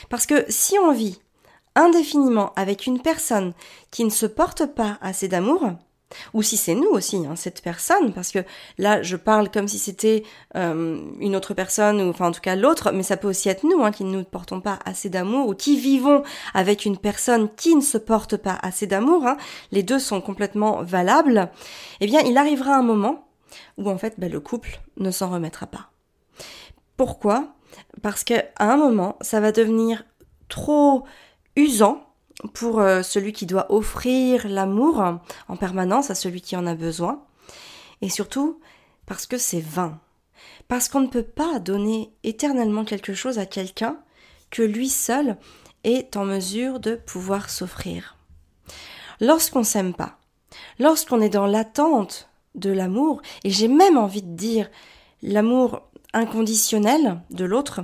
Parce 0.08 0.26
que 0.26 0.44
si 0.48 0.78
on 0.78 0.92
vit 0.92 1.18
indéfiniment 1.74 2.52
avec 2.56 2.86
une 2.86 3.00
personne 3.00 3.52
qui 3.90 4.04
ne 4.04 4.10
se 4.10 4.26
porte 4.26 4.66
pas 4.66 4.98
assez 5.00 5.28
d'amour, 5.28 5.72
ou 6.34 6.42
si 6.42 6.56
c'est 6.56 6.74
nous 6.74 6.88
aussi, 6.88 7.24
hein, 7.26 7.36
cette 7.36 7.62
personne, 7.62 8.12
parce 8.12 8.32
que 8.32 8.40
là 8.78 9.02
je 9.02 9.16
parle 9.16 9.50
comme 9.50 9.68
si 9.68 9.78
c'était 9.78 10.24
euh, 10.56 11.00
une 11.20 11.36
autre 11.36 11.54
personne, 11.54 12.00
ou 12.00 12.10
enfin 12.10 12.28
en 12.28 12.32
tout 12.32 12.40
cas 12.40 12.56
l'autre, 12.56 12.92
mais 12.92 13.02
ça 13.02 13.16
peut 13.16 13.28
aussi 13.28 13.48
être 13.48 13.64
nous 13.64 13.82
hein, 13.82 13.90
qui 13.90 14.04
ne 14.04 14.18
nous 14.18 14.24
portons 14.24 14.60
pas 14.60 14.78
assez 14.84 15.08
d'amour, 15.08 15.48
ou 15.48 15.54
qui 15.54 15.76
vivons 15.76 16.22
avec 16.54 16.84
une 16.84 16.98
personne 16.98 17.48
qui 17.54 17.74
ne 17.74 17.80
se 17.80 17.98
porte 17.98 18.36
pas 18.36 18.58
assez 18.62 18.86
d'amour, 18.86 19.26
hein, 19.26 19.36
les 19.70 19.82
deux 19.82 19.98
sont 19.98 20.20
complètement 20.20 20.82
valables, 20.82 21.50
eh 22.00 22.06
bien 22.06 22.20
il 22.20 22.36
arrivera 22.36 22.76
un 22.76 22.82
moment 22.82 23.28
où 23.78 23.90
en 23.90 23.98
fait 23.98 24.18
ben, 24.18 24.30
le 24.30 24.40
couple 24.40 24.80
ne 24.98 25.10
s'en 25.10 25.30
remettra 25.30 25.66
pas. 25.66 25.90
Pourquoi? 26.96 27.54
Parce 28.02 28.22
qu'à 28.22 28.44
un 28.58 28.76
moment, 28.76 29.16
ça 29.22 29.40
va 29.40 29.50
devenir 29.50 30.04
trop 30.48 31.04
usant 31.56 32.06
pour 32.54 32.80
euh, 32.80 33.02
celui 33.02 33.32
qui 33.32 33.46
doit 33.46 33.72
offrir 33.72 34.48
l'amour 34.48 35.02
en 35.48 35.56
permanence 35.56 36.10
à 36.10 36.14
celui 36.14 36.40
qui 36.40 36.56
en 36.56 36.66
a 36.66 36.74
besoin. 36.74 37.22
Et 38.00 38.08
surtout 38.08 38.60
parce 39.06 39.26
que 39.26 39.38
c'est 39.38 39.60
vain. 39.60 40.00
Parce 40.68 40.88
qu'on 40.88 41.00
ne 41.00 41.08
peut 41.08 41.22
pas 41.22 41.58
donner 41.58 42.12
éternellement 42.24 42.84
quelque 42.84 43.14
chose 43.14 43.38
à 43.38 43.46
quelqu'un 43.46 43.98
que 44.50 44.62
lui 44.62 44.88
seul 44.88 45.36
est 45.84 46.16
en 46.16 46.24
mesure 46.24 46.80
de 46.80 46.94
pouvoir 46.94 47.50
s'offrir. 47.50 48.16
Lorsqu'on 49.20 49.64
s'aime 49.64 49.94
pas, 49.94 50.18
lorsqu'on 50.78 51.20
est 51.20 51.28
dans 51.28 51.46
l'attente 51.46 52.28
de 52.54 52.70
l'amour, 52.70 53.22
et 53.44 53.50
j'ai 53.50 53.68
même 53.68 53.96
envie 53.96 54.22
de 54.22 54.36
dire 54.36 54.70
l'amour 55.22 55.82
inconditionnel 56.12 57.20
de 57.30 57.44
l'autre, 57.44 57.82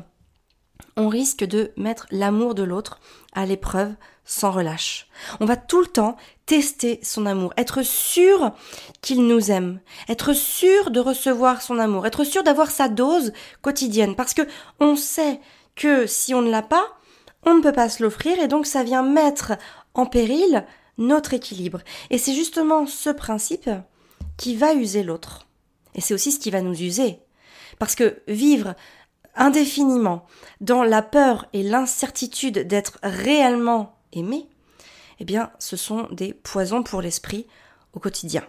on 0.98 1.08
risque 1.08 1.44
de 1.44 1.70
mettre 1.76 2.06
l'amour 2.10 2.54
de 2.54 2.64
l'autre 2.64 3.00
à 3.32 3.46
l'épreuve 3.46 3.94
sans 4.24 4.50
relâche. 4.50 5.08
On 5.40 5.46
va 5.46 5.56
tout 5.56 5.80
le 5.80 5.86
temps 5.86 6.16
tester 6.44 6.98
son 7.02 7.24
amour, 7.24 7.54
être 7.56 7.82
sûr 7.82 8.52
qu'il 9.00 9.26
nous 9.26 9.50
aime, 9.50 9.80
être 10.08 10.34
sûr 10.34 10.90
de 10.90 11.00
recevoir 11.00 11.62
son 11.62 11.78
amour, 11.78 12.06
être 12.06 12.24
sûr 12.24 12.42
d'avoir 12.42 12.70
sa 12.70 12.88
dose 12.88 13.32
quotidienne 13.62 14.16
parce 14.16 14.34
que 14.34 14.42
on 14.80 14.96
sait 14.96 15.40
que 15.76 16.06
si 16.06 16.34
on 16.34 16.42
ne 16.42 16.50
l'a 16.50 16.62
pas, 16.62 16.98
on 17.46 17.54
ne 17.54 17.62
peut 17.62 17.72
pas 17.72 17.88
se 17.88 18.02
l'offrir 18.02 18.38
et 18.40 18.48
donc 18.48 18.66
ça 18.66 18.82
vient 18.82 19.02
mettre 19.02 19.52
en 19.94 20.04
péril 20.04 20.66
notre 20.98 21.32
équilibre. 21.32 21.80
Et 22.10 22.18
c'est 22.18 22.34
justement 22.34 22.86
ce 22.86 23.10
principe 23.10 23.70
qui 24.36 24.56
va 24.56 24.74
user 24.74 25.04
l'autre. 25.04 25.46
Et 25.94 26.00
c'est 26.00 26.14
aussi 26.14 26.32
ce 26.32 26.40
qui 26.40 26.50
va 26.50 26.60
nous 26.60 26.78
user. 26.78 27.20
Parce 27.78 27.94
que 27.94 28.20
vivre 28.26 28.74
indéfiniment 29.38 30.26
dans 30.60 30.82
la 30.82 31.02
peur 31.02 31.46
et 31.52 31.62
l'incertitude 31.62 32.66
d'être 32.66 32.98
réellement 33.02 33.96
aimé, 34.12 34.48
eh 35.20 35.24
bien, 35.24 35.50
ce 35.58 35.76
sont 35.76 36.08
des 36.10 36.32
poisons 36.32 36.82
pour 36.82 37.00
l'esprit 37.00 37.46
au 37.92 38.00
quotidien. 38.00 38.44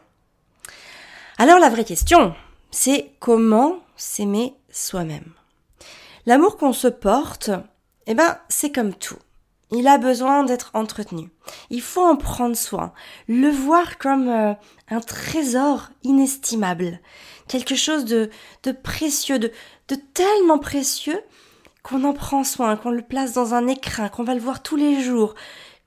Alors 1.38 1.60
la 1.60 1.70
vraie 1.70 1.86
question, 1.86 2.34
c'est 2.72 3.12
comment 3.20 3.80
s'aimer 3.96 4.54
soi-même? 4.70 5.32
L'amour 6.26 6.58
qu'on 6.58 6.74
se 6.74 6.88
porte, 6.88 7.50
eh 8.08 8.14
ben, 8.14 8.38
c'est 8.50 8.72
comme 8.72 8.94
tout. 8.94 9.18
Il 9.72 9.88
a 9.88 9.98
besoin 9.98 10.44
d'être 10.44 10.72
entretenu. 10.74 11.30
Il 11.70 11.82
faut 11.82 12.04
en 12.04 12.16
prendre 12.16 12.56
soin, 12.56 12.92
le 13.28 13.50
voir 13.50 14.00
comme 14.00 14.28
euh, 14.28 14.54
un 14.90 15.00
trésor 15.00 15.90
inestimable, 16.04 17.00
quelque 17.48 17.76
chose 17.76 18.06
de, 18.06 18.30
de 18.64 18.72
précieux, 18.72 19.38
de, 19.38 19.52
de 19.90 19.96
tellement 19.96 20.60
précieux 20.60 21.20
qu'on 21.84 22.04
en 22.04 22.14
prend 22.14 22.44
soin, 22.44 22.76
qu'on 22.76 22.92
le 22.92 23.02
place 23.02 23.34
dans 23.34 23.54
un 23.54 23.68
écrin, 23.68 24.10
qu'on 24.10 24.24
va 24.24 24.36
le 24.36 24.40
voir 24.40 24.62
tous 24.62 24.76
les 24.76 25.02
jours, 25.02 25.36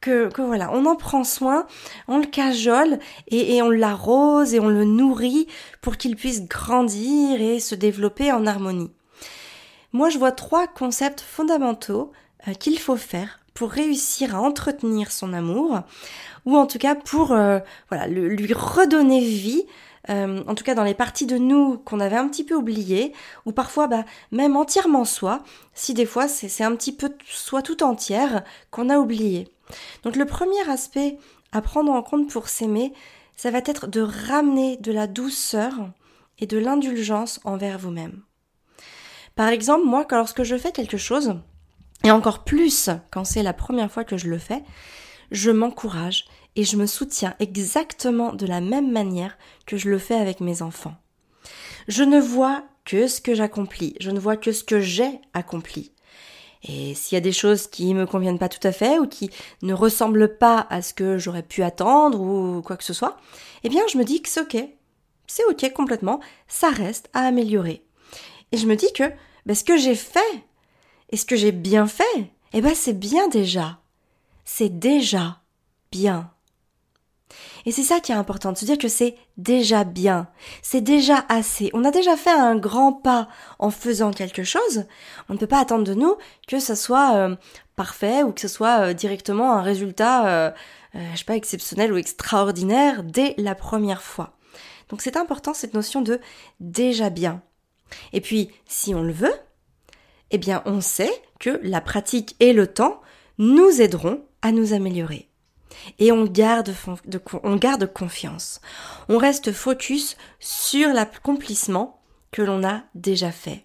que, 0.00 0.28
voilà, 0.42 0.70
on 0.72 0.84
en 0.86 0.96
prend 0.96 1.22
soin, 1.22 1.66
on 2.08 2.18
le 2.18 2.26
cajole 2.26 2.98
et, 3.28 3.62
on 3.62 3.70
l'arrose 3.70 4.52
et 4.52 4.60
on 4.60 4.68
le 4.68 4.84
nourrit 4.84 5.46
pour 5.80 5.96
qu'il 5.96 6.16
puisse 6.16 6.46
grandir 6.46 7.40
et 7.40 7.60
se 7.60 7.76
développer 7.76 8.32
en 8.32 8.44
harmonie. 8.44 8.90
Moi, 9.92 10.10
je 10.10 10.18
vois 10.18 10.32
trois 10.32 10.66
concepts 10.66 11.20
fondamentaux 11.20 12.10
euh, 12.48 12.54
qu'il 12.54 12.78
faut 12.78 12.96
faire 12.96 13.38
pour 13.54 13.70
réussir 13.70 14.34
à 14.34 14.40
entretenir 14.40 15.12
son 15.12 15.32
amour, 15.32 15.82
ou 16.46 16.56
en 16.56 16.66
tout 16.66 16.78
cas 16.78 16.94
pour 16.94 17.32
euh, 17.32 17.60
voilà 17.90 18.08
lui 18.08 18.52
redonner 18.54 19.20
vie, 19.20 19.66
euh, 20.10 20.42
en 20.46 20.54
tout 20.54 20.64
cas 20.64 20.74
dans 20.74 20.84
les 20.84 20.94
parties 20.94 21.26
de 21.26 21.38
nous 21.38 21.78
qu'on 21.78 22.00
avait 22.00 22.16
un 22.16 22.28
petit 22.28 22.44
peu 22.44 22.54
oubliées, 22.54 23.12
ou 23.46 23.52
parfois 23.52 23.86
bah, 23.86 24.04
même 24.30 24.56
entièrement 24.56 25.04
soi, 25.04 25.42
si 25.74 25.94
des 25.94 26.06
fois 26.06 26.28
c'est 26.28 26.64
un 26.64 26.74
petit 26.74 26.92
peu 26.92 27.14
soit 27.26 27.62
tout 27.62 27.82
entière 27.82 28.42
qu'on 28.70 28.90
a 28.90 28.98
oublié. 28.98 29.48
Donc 30.02 30.16
le 30.16 30.26
premier 30.26 30.68
aspect 30.68 31.18
à 31.52 31.62
prendre 31.62 31.92
en 31.92 32.02
compte 32.02 32.30
pour 32.30 32.48
s'aimer, 32.48 32.92
ça 33.36 33.50
va 33.50 33.58
être 33.58 33.86
de 33.86 34.00
ramener 34.00 34.76
de 34.78 34.92
la 34.92 35.06
douceur 35.06 35.72
et 36.38 36.46
de 36.46 36.58
l'indulgence 36.58 37.40
envers 37.44 37.78
vous-même. 37.78 38.22
Par 39.34 39.48
exemple, 39.48 39.86
moi, 39.86 40.06
lorsque 40.10 40.42
je 40.42 40.56
fais 40.56 40.72
quelque 40.72 40.96
chose, 40.96 41.36
et 42.04 42.10
encore 42.10 42.44
plus 42.44 42.90
quand 43.10 43.24
c'est 43.24 43.42
la 43.42 43.52
première 43.52 43.90
fois 43.90 44.04
que 44.04 44.16
je 44.16 44.28
le 44.28 44.38
fais, 44.38 44.62
je 45.30 45.50
m'encourage 45.50 46.26
et 46.56 46.64
je 46.64 46.76
me 46.76 46.86
soutiens 46.86 47.34
exactement 47.40 48.32
de 48.32 48.46
la 48.46 48.60
même 48.60 48.90
manière 48.90 49.38
que 49.66 49.76
je 49.76 49.88
le 49.88 49.98
fais 49.98 50.14
avec 50.14 50.40
mes 50.40 50.62
enfants. 50.62 50.94
Je 51.88 52.02
ne 52.02 52.20
vois 52.20 52.64
que 52.84 53.06
ce 53.06 53.20
que 53.20 53.34
j'accomplis, 53.34 53.94
je 54.00 54.10
ne 54.10 54.20
vois 54.20 54.36
que 54.36 54.52
ce 54.52 54.64
que 54.64 54.80
j'ai 54.80 55.20
accompli. 55.34 55.92
Et 56.64 56.94
s'il 56.94 57.16
y 57.16 57.18
a 57.18 57.22
des 57.22 57.32
choses 57.32 57.66
qui 57.66 57.92
me 57.92 58.06
conviennent 58.06 58.38
pas 58.38 58.48
tout 58.48 58.66
à 58.66 58.72
fait 58.72 58.98
ou 58.98 59.06
qui 59.06 59.30
ne 59.62 59.74
ressemblent 59.74 60.36
pas 60.36 60.66
à 60.70 60.80
ce 60.80 60.94
que 60.94 61.18
j'aurais 61.18 61.42
pu 61.42 61.62
attendre 61.62 62.20
ou 62.20 62.62
quoi 62.62 62.76
que 62.76 62.84
ce 62.84 62.92
soit, 62.92 63.16
eh 63.64 63.68
bien 63.68 63.82
je 63.90 63.98
me 63.98 64.04
dis 64.04 64.22
que 64.22 64.28
c'est 64.28 64.40
ok. 64.40 64.56
C'est 65.26 65.44
ok 65.48 65.72
complètement, 65.72 66.20
ça 66.46 66.70
reste 66.70 67.08
à 67.14 67.20
améliorer. 67.20 67.84
Et 68.52 68.58
je 68.58 68.66
me 68.66 68.76
dis 68.76 68.92
que 68.92 69.04
ben, 69.46 69.54
ce 69.54 69.64
que 69.64 69.76
j'ai 69.76 69.94
fait 69.94 70.44
et 71.10 71.16
ce 71.16 71.24
que 71.24 71.36
j'ai 71.36 71.52
bien 71.52 71.86
fait, 71.86 72.30
eh 72.52 72.60
ben 72.60 72.74
c'est 72.74 72.98
bien 72.98 73.28
déjà. 73.28 73.80
C'est 74.44 74.78
déjà 74.78 75.40
bien. 75.90 76.30
Et 77.66 77.72
c'est 77.72 77.82
ça 77.82 78.00
qui 78.00 78.12
est 78.12 78.16
important, 78.16 78.52
de 78.52 78.58
se 78.58 78.64
dire 78.64 78.78
que 78.78 78.88
c'est 78.88 79.16
déjà 79.36 79.84
bien, 79.84 80.28
c'est 80.62 80.80
déjà 80.80 81.24
assez. 81.28 81.70
On 81.74 81.84
a 81.84 81.90
déjà 81.90 82.16
fait 82.16 82.30
un 82.30 82.56
grand 82.56 82.92
pas 82.92 83.28
en 83.58 83.70
faisant 83.70 84.10
quelque 84.10 84.44
chose. 84.44 84.84
On 85.28 85.34
ne 85.34 85.38
peut 85.38 85.46
pas 85.46 85.60
attendre 85.60 85.84
de 85.84 85.94
nous 85.94 86.16
que 86.48 86.58
ce 86.58 86.74
soit 86.74 87.14
euh, 87.16 87.36
parfait 87.76 88.22
ou 88.22 88.32
que 88.32 88.40
ce 88.40 88.48
soit 88.48 88.80
euh, 88.80 88.92
directement 88.92 89.52
un 89.52 89.62
résultat, 89.62 90.26
euh, 90.28 90.50
je 90.94 91.18
sais 91.18 91.24
pas, 91.24 91.36
exceptionnel 91.36 91.92
ou 91.92 91.96
extraordinaire 91.96 93.02
dès 93.02 93.34
la 93.38 93.54
première 93.54 94.02
fois. 94.02 94.36
Donc 94.88 95.00
c'est 95.00 95.16
important 95.16 95.54
cette 95.54 95.74
notion 95.74 96.02
de 96.02 96.20
déjà 96.60 97.10
bien. 97.10 97.42
Et 98.12 98.20
puis, 98.20 98.50
si 98.66 98.94
on 98.94 99.02
le 99.02 99.12
veut, 99.12 99.34
eh 100.30 100.38
bien 100.38 100.62
on 100.66 100.80
sait 100.80 101.12
que 101.38 101.60
la 101.62 101.80
pratique 101.80 102.36
et 102.40 102.52
le 102.52 102.66
temps 102.66 103.00
nous 103.38 103.80
aideront 103.80 104.24
à 104.42 104.52
nous 104.52 104.72
améliorer. 104.72 105.31
Et 105.98 106.12
on 106.12 106.24
garde, 106.24 106.74
on 107.42 107.56
garde 107.56 107.92
confiance. 107.92 108.60
On 109.08 109.18
reste 109.18 109.52
focus 109.52 110.16
sur 110.40 110.88
l'accomplissement 110.90 112.00
que 112.30 112.42
l'on 112.42 112.64
a 112.64 112.82
déjà 112.94 113.30
fait. 113.30 113.64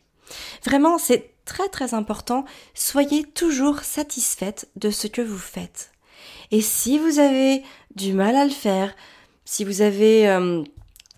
Vraiment, 0.65 0.97
c'est 0.97 1.33
très 1.45 1.69
très 1.69 1.93
important. 1.93 2.45
Soyez 2.73 3.23
toujours 3.23 3.79
satisfaite 3.79 4.69
de 4.75 4.89
ce 4.89 5.07
que 5.07 5.21
vous 5.21 5.37
faites. 5.37 5.91
Et 6.51 6.61
si 6.61 6.99
vous 6.99 7.19
avez 7.19 7.63
du 7.95 8.13
mal 8.13 8.35
à 8.35 8.45
le 8.45 8.51
faire, 8.51 8.93
si 9.45 9.63
vous 9.63 9.81
avez 9.81 10.27
euh, 10.27 10.63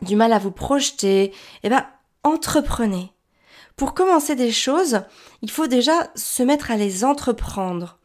du 0.03 0.15
mal 0.15 0.33
à 0.33 0.39
vous 0.39 0.51
projeter, 0.51 1.33
eh 1.63 1.69
ben, 1.69 1.85
entreprenez 2.23 3.11
pour 3.79 3.93
commencer 3.93 4.35
des 4.35 4.51
choses, 4.51 5.03
il 5.41 5.49
faut 5.49 5.67
déjà 5.67 6.11
se 6.13 6.43
mettre 6.43 6.69
à 6.69 6.75
les 6.75 7.05
entreprendre. 7.05 7.97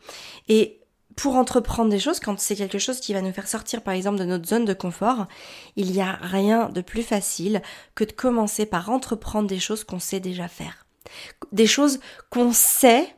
Et 0.48 0.80
pour 1.16 1.37
entreprendre 1.37 1.90
des 1.90 1.99
choses, 1.99 2.21
quand 2.21 2.38
c'est 2.38 2.56
quelque 2.56 2.78
chose 2.78 3.00
qui 3.00 3.14
va 3.14 3.23
nous 3.23 3.33
faire 3.33 3.49
sortir 3.49 3.83
par 3.83 3.94
exemple 3.94 4.18
de 4.18 4.25
notre 4.25 4.47
zone 4.47 4.64
de 4.64 4.75
confort, 4.75 5.26
il 5.76 5.92
n'y 5.92 6.00
a 6.00 6.18
rien 6.21 6.68
de 6.68 6.80
plus 6.80 7.02
facile 7.02 7.62
que 7.94 8.04
de 8.04 8.12
commencer 8.12 8.66
par 8.66 8.90
entreprendre 8.90 9.49
des 9.49 9.61
choses 9.61 9.85
qu'on 9.85 10.00
sait 10.00 10.21
déjà 10.21 10.49
faire. 10.49 10.87
Des 11.52 11.66
choses 11.66 12.00
qu'on 12.30 12.52
sait 12.52 13.14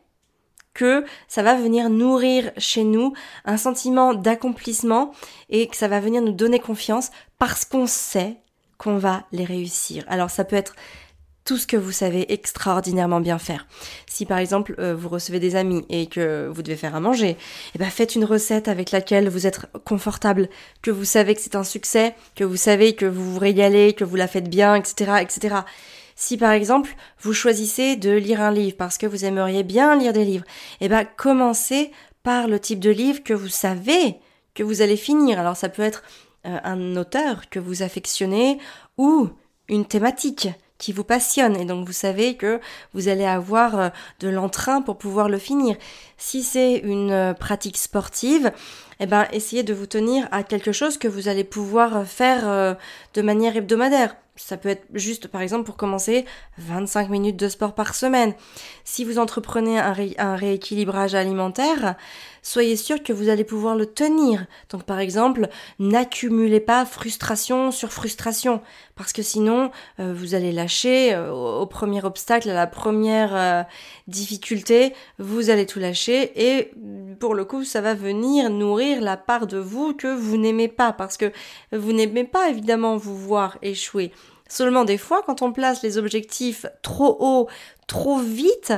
que 0.74 1.04
ça 1.26 1.42
va 1.42 1.54
venir 1.54 1.88
nourrir 1.88 2.52
chez 2.58 2.84
nous 2.84 3.14
un 3.46 3.56
sentiment 3.56 4.12
d'accomplissement 4.12 5.12
et 5.48 5.68
que 5.68 5.76
ça 5.76 5.88
va 5.88 6.00
venir 6.00 6.20
nous 6.20 6.32
donner 6.32 6.58
confiance 6.58 7.10
parce 7.38 7.64
qu'on 7.64 7.86
sait 7.86 8.36
qu'on 8.76 8.98
va 8.98 9.24
les 9.32 9.44
réussir. 9.44 10.04
Alors 10.06 10.28
ça 10.28 10.44
peut 10.44 10.56
être 10.56 10.74
tout 11.46 11.56
ce 11.56 11.66
que 11.66 11.76
vous 11.76 11.92
savez 11.92 12.30
extraordinairement 12.32 13.20
bien 13.20 13.38
faire. 13.38 13.66
Si 14.06 14.26
par 14.26 14.38
exemple 14.38 14.74
euh, 14.78 14.94
vous 14.94 15.08
recevez 15.08 15.38
des 15.38 15.56
amis 15.56 15.84
et 15.88 16.06
que 16.08 16.48
vous 16.52 16.62
devez 16.62 16.76
faire 16.76 16.94
à 16.94 17.00
manger, 17.00 17.36
eh 17.74 17.78
ben 17.78 17.88
faites 17.88 18.16
une 18.16 18.24
recette 18.24 18.68
avec 18.68 18.90
laquelle 18.90 19.28
vous 19.28 19.46
êtes 19.46 19.60
confortable, 19.84 20.48
que 20.82 20.90
vous 20.90 21.04
savez 21.04 21.34
que 21.34 21.40
c'est 21.40 21.54
un 21.54 21.64
succès, 21.64 22.14
que 22.34 22.44
vous 22.44 22.56
savez 22.56 22.94
que 22.94 23.06
vous 23.06 23.32
vous 23.32 23.38
régalez, 23.38 23.94
que 23.94 24.04
vous 24.04 24.16
la 24.16 24.26
faites 24.26 24.50
bien, 24.50 24.74
etc., 24.74 25.12
etc. 25.22 25.56
Si 26.16 26.36
par 26.36 26.50
exemple 26.50 26.94
vous 27.20 27.32
choisissez 27.32 27.94
de 27.94 28.10
lire 28.10 28.40
un 28.40 28.50
livre 28.50 28.76
parce 28.76 28.98
que 28.98 29.06
vous 29.06 29.24
aimeriez 29.24 29.62
bien 29.62 29.96
lire 29.96 30.12
des 30.12 30.24
livres, 30.24 30.44
eh 30.80 30.88
ben 30.88 31.06
commencez 31.16 31.92
par 32.24 32.48
le 32.48 32.58
type 32.58 32.80
de 32.80 32.90
livre 32.90 33.22
que 33.22 33.34
vous 33.34 33.48
savez 33.48 34.16
que 34.54 34.64
vous 34.64 34.82
allez 34.82 34.96
finir. 34.96 35.38
Alors 35.38 35.56
ça 35.56 35.68
peut 35.68 35.82
être 35.82 36.02
euh, 36.44 36.58
un 36.64 36.96
auteur 36.96 37.48
que 37.50 37.60
vous 37.60 37.82
affectionnez 37.82 38.58
ou 38.98 39.28
une 39.68 39.84
thématique 39.84 40.48
qui 40.78 40.92
vous 40.92 41.04
passionne 41.04 41.56
et 41.56 41.64
donc 41.64 41.86
vous 41.86 41.92
savez 41.92 42.36
que 42.36 42.60
vous 42.92 43.08
allez 43.08 43.24
avoir 43.24 43.78
euh, 43.78 43.88
de 44.20 44.28
l'entrain 44.28 44.82
pour 44.82 44.98
pouvoir 44.98 45.28
le 45.28 45.38
finir. 45.38 45.76
Si 46.18 46.42
c'est 46.42 46.78
une 46.78 47.12
euh, 47.12 47.34
pratique 47.34 47.76
sportive, 47.76 48.52
eh 49.00 49.06
ben 49.06 49.26
essayez 49.32 49.62
de 49.62 49.74
vous 49.74 49.86
tenir 49.86 50.28
à 50.30 50.42
quelque 50.42 50.72
chose 50.72 50.98
que 50.98 51.08
vous 51.08 51.28
allez 51.28 51.44
pouvoir 51.44 51.96
euh, 51.98 52.04
faire 52.04 52.76
de 53.14 53.22
manière 53.22 53.56
hebdomadaire. 53.56 54.16
Ça 54.36 54.58
peut 54.58 54.68
être 54.68 54.84
juste, 54.92 55.28
par 55.28 55.40
exemple, 55.40 55.64
pour 55.64 55.76
commencer, 55.76 56.26
25 56.58 57.08
minutes 57.08 57.38
de 57.38 57.48
sport 57.48 57.74
par 57.74 57.94
semaine. 57.94 58.34
Si 58.84 59.02
vous 59.02 59.18
entreprenez 59.18 59.78
un, 59.78 60.36
rééquilibrage 60.36 61.14
alimentaire, 61.14 61.96
soyez 62.42 62.76
sûr 62.76 63.02
que 63.02 63.14
vous 63.14 63.30
allez 63.30 63.44
pouvoir 63.44 63.76
le 63.76 63.86
tenir. 63.86 64.46
Donc 64.68 64.84
par 64.84 65.00
exemple, 65.00 65.48
n'accumulez 65.78 66.60
pas 66.60 66.84
frustration 66.84 67.70
sur 67.70 67.92
frustration, 67.92 68.60
parce 68.94 69.14
que 69.14 69.22
sinon, 69.22 69.70
euh, 70.00 70.14
vous 70.14 70.34
allez 70.34 70.52
lâcher 70.52 71.14
euh, 71.14 71.32
au, 71.32 71.66
premier 71.66 72.04
obstacle, 72.04 72.50
à 72.50 72.54
la 72.54 72.66
première 72.66 73.34
euh, 73.34 73.62
difficulté, 74.06 74.92
vous 75.18 75.48
allez 75.48 75.64
tout 75.64 75.78
lâcher, 75.80 76.05
et 76.12 76.72
pour 77.18 77.34
le 77.34 77.44
coup, 77.44 77.64
ça 77.64 77.80
va 77.80 77.94
venir 77.94 78.50
nourrir 78.50 79.00
la 79.00 79.16
part 79.16 79.46
de 79.46 79.58
vous 79.58 79.94
que 79.94 80.08
vous 80.08 80.36
n'aimez 80.36 80.68
pas, 80.68 80.92
parce 80.92 81.16
que 81.16 81.32
vous 81.72 81.92
n'aimez 81.92 82.24
pas 82.24 82.48
évidemment 82.48 82.96
vous 82.96 83.16
voir 83.16 83.58
échouer. 83.62 84.12
Seulement 84.48 84.84
des 84.84 84.98
fois, 84.98 85.22
quand 85.26 85.42
on 85.42 85.52
place 85.52 85.82
les 85.82 85.98
objectifs 85.98 86.66
trop 86.82 87.16
haut, 87.20 87.48
trop 87.86 88.18
vite, 88.18 88.72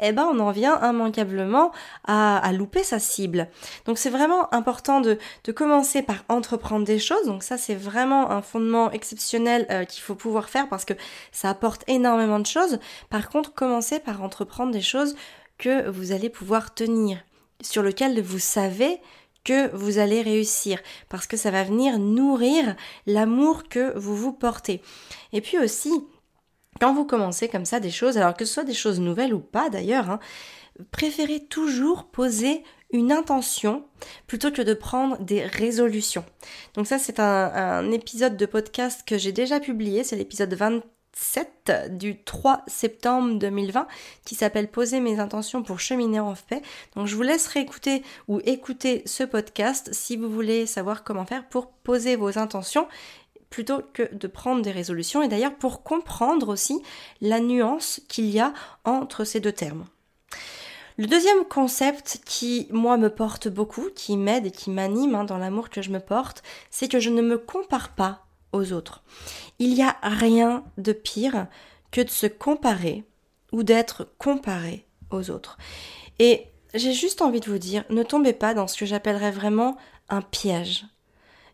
eh 0.00 0.12
ben 0.12 0.28
on 0.32 0.38
en 0.40 0.50
vient 0.50 0.80
immanquablement 0.82 1.72
à, 2.06 2.50
louper 2.52 2.82
sa 2.82 2.98
cible. 2.98 3.48
Donc 3.84 3.98
c'est 3.98 4.10
vraiment 4.10 4.52
important 4.54 5.00
de, 5.00 5.18
commencer 5.54 6.02
par 6.02 6.24
entreprendre 6.28 6.86
des 6.86 6.98
choses. 6.98 7.26
Donc 7.26 7.42
ça 7.42 7.58
c'est 7.58 7.74
vraiment 7.74 8.30
un 8.30 8.40
fondement 8.40 8.90
exceptionnel 8.92 9.66
euh, 9.70 9.84
qu'il 9.84 10.02
faut 10.02 10.14
pouvoir 10.14 10.48
faire 10.48 10.68
parce 10.68 10.84
que 10.84 10.94
ça 11.32 11.50
apporte 11.50 11.82
énormément 11.86 12.38
de 12.38 12.46
choses. 12.46 12.78
Par 13.10 13.28
contre, 13.28 13.52
commencez 13.52 13.98
par 13.98 14.22
entreprendre 14.22 14.72
des 14.72 14.80
choses 14.80 15.16
que 15.60 15.88
vous 15.88 16.10
allez 16.12 16.30
pouvoir 16.30 16.74
tenir, 16.74 17.18
sur 17.60 17.82
lesquelles 17.82 18.20
vous 18.20 18.38
savez 18.38 18.98
que 19.44 19.74
vous 19.76 19.98
allez 19.98 20.22
réussir 20.22 20.80
parce 21.08 21.26
que 21.26 21.36
ça 21.36 21.50
va 21.50 21.62
venir 21.64 21.98
nourrir 21.98 22.74
l'amour 23.06 23.68
que 23.68 23.96
vous 23.96 24.16
vous 24.16 24.32
portez. 24.32 24.82
Et 25.32 25.40
puis 25.40 25.58
aussi, 25.58 25.92
quand 26.80 26.94
vous 26.94 27.04
commencez 27.04 27.48
comme 27.48 27.64
ça 27.64 27.78
des 27.78 27.90
choses, 27.90 28.16
alors 28.16 28.34
que 28.34 28.44
ce 28.44 28.54
soit 28.54 28.64
des 28.64 28.74
choses 28.74 29.00
nouvelles 29.00 29.34
ou 29.34 29.40
pas 29.40 29.70
d'ailleurs, 29.70 30.10
hein, 30.10 30.18
préférez 30.90 31.46
toujours 31.46 32.06
poser 32.06 32.64
une 32.90 33.12
intention 33.12 33.84
plutôt 34.26 34.50
que 34.50 34.62
de 34.62 34.74
prendre 34.74 35.18
des 35.18 35.44
résolutions. 35.44 36.24
Donc 36.74 36.86
ça 36.86 36.98
c'est 36.98 37.20
un, 37.20 37.52
un 37.54 37.90
épisode 37.92 38.36
de 38.36 38.46
podcast 38.46 39.02
que 39.06 39.18
j'ai 39.18 39.32
déjà 39.32 39.60
publié, 39.60 40.04
c'est 40.04 40.16
l'épisode 40.16 40.54
20 40.54 40.82
7 41.12 41.96
du 41.96 42.22
3 42.22 42.62
septembre 42.66 43.38
2020 43.38 43.86
qui 44.24 44.34
s'appelle 44.34 44.68
Poser 44.68 45.00
mes 45.00 45.18
intentions 45.18 45.62
pour 45.62 45.80
cheminer 45.80 46.20
en 46.20 46.34
paix. 46.34 46.62
Donc 46.96 47.06
je 47.06 47.16
vous 47.16 47.22
laisse 47.22 47.46
réécouter 47.46 48.02
ou 48.28 48.40
écouter 48.44 49.02
ce 49.06 49.24
podcast 49.24 49.90
si 49.92 50.16
vous 50.16 50.30
voulez 50.30 50.66
savoir 50.66 51.04
comment 51.04 51.26
faire 51.26 51.48
pour 51.48 51.68
poser 51.68 52.16
vos 52.16 52.38
intentions 52.38 52.88
plutôt 53.50 53.82
que 53.92 54.14
de 54.14 54.26
prendre 54.28 54.62
des 54.62 54.70
résolutions 54.70 55.22
et 55.22 55.28
d'ailleurs 55.28 55.56
pour 55.56 55.82
comprendre 55.82 56.48
aussi 56.48 56.80
la 57.20 57.40
nuance 57.40 58.00
qu'il 58.08 58.30
y 58.30 58.38
a 58.40 58.52
entre 58.84 59.24
ces 59.24 59.40
deux 59.40 59.52
termes. 59.52 59.84
Le 60.96 61.06
deuxième 61.06 61.44
concept 61.44 62.20
qui, 62.26 62.68
moi, 62.70 62.98
me 62.98 63.08
porte 63.08 63.48
beaucoup, 63.48 63.88
qui 63.94 64.16
m'aide 64.16 64.46
et 64.46 64.50
qui 64.50 64.70
m'anime 64.70 65.14
hein, 65.14 65.24
dans 65.24 65.38
l'amour 65.38 65.70
que 65.70 65.80
je 65.80 65.90
me 65.90 65.98
porte, 65.98 66.42
c'est 66.70 66.88
que 66.88 67.00
je 67.00 67.08
ne 67.08 67.22
me 67.22 67.38
compare 67.38 67.94
pas 67.94 68.26
aux 68.52 68.72
autres. 68.72 69.02
Il 69.58 69.74
n'y 69.74 69.82
a 69.82 69.96
rien 70.02 70.64
de 70.78 70.92
pire 70.92 71.46
que 71.90 72.00
de 72.00 72.10
se 72.10 72.26
comparer 72.26 73.04
ou 73.52 73.62
d'être 73.62 74.08
comparé 74.18 74.86
aux 75.10 75.30
autres. 75.30 75.58
Et 76.18 76.46
j'ai 76.74 76.92
juste 76.92 77.22
envie 77.22 77.40
de 77.40 77.50
vous 77.50 77.58
dire, 77.58 77.84
ne 77.90 78.02
tombez 78.02 78.32
pas 78.32 78.54
dans 78.54 78.68
ce 78.68 78.76
que 78.76 78.86
j'appellerais 78.86 79.32
vraiment 79.32 79.76
un 80.08 80.22
piège. 80.22 80.84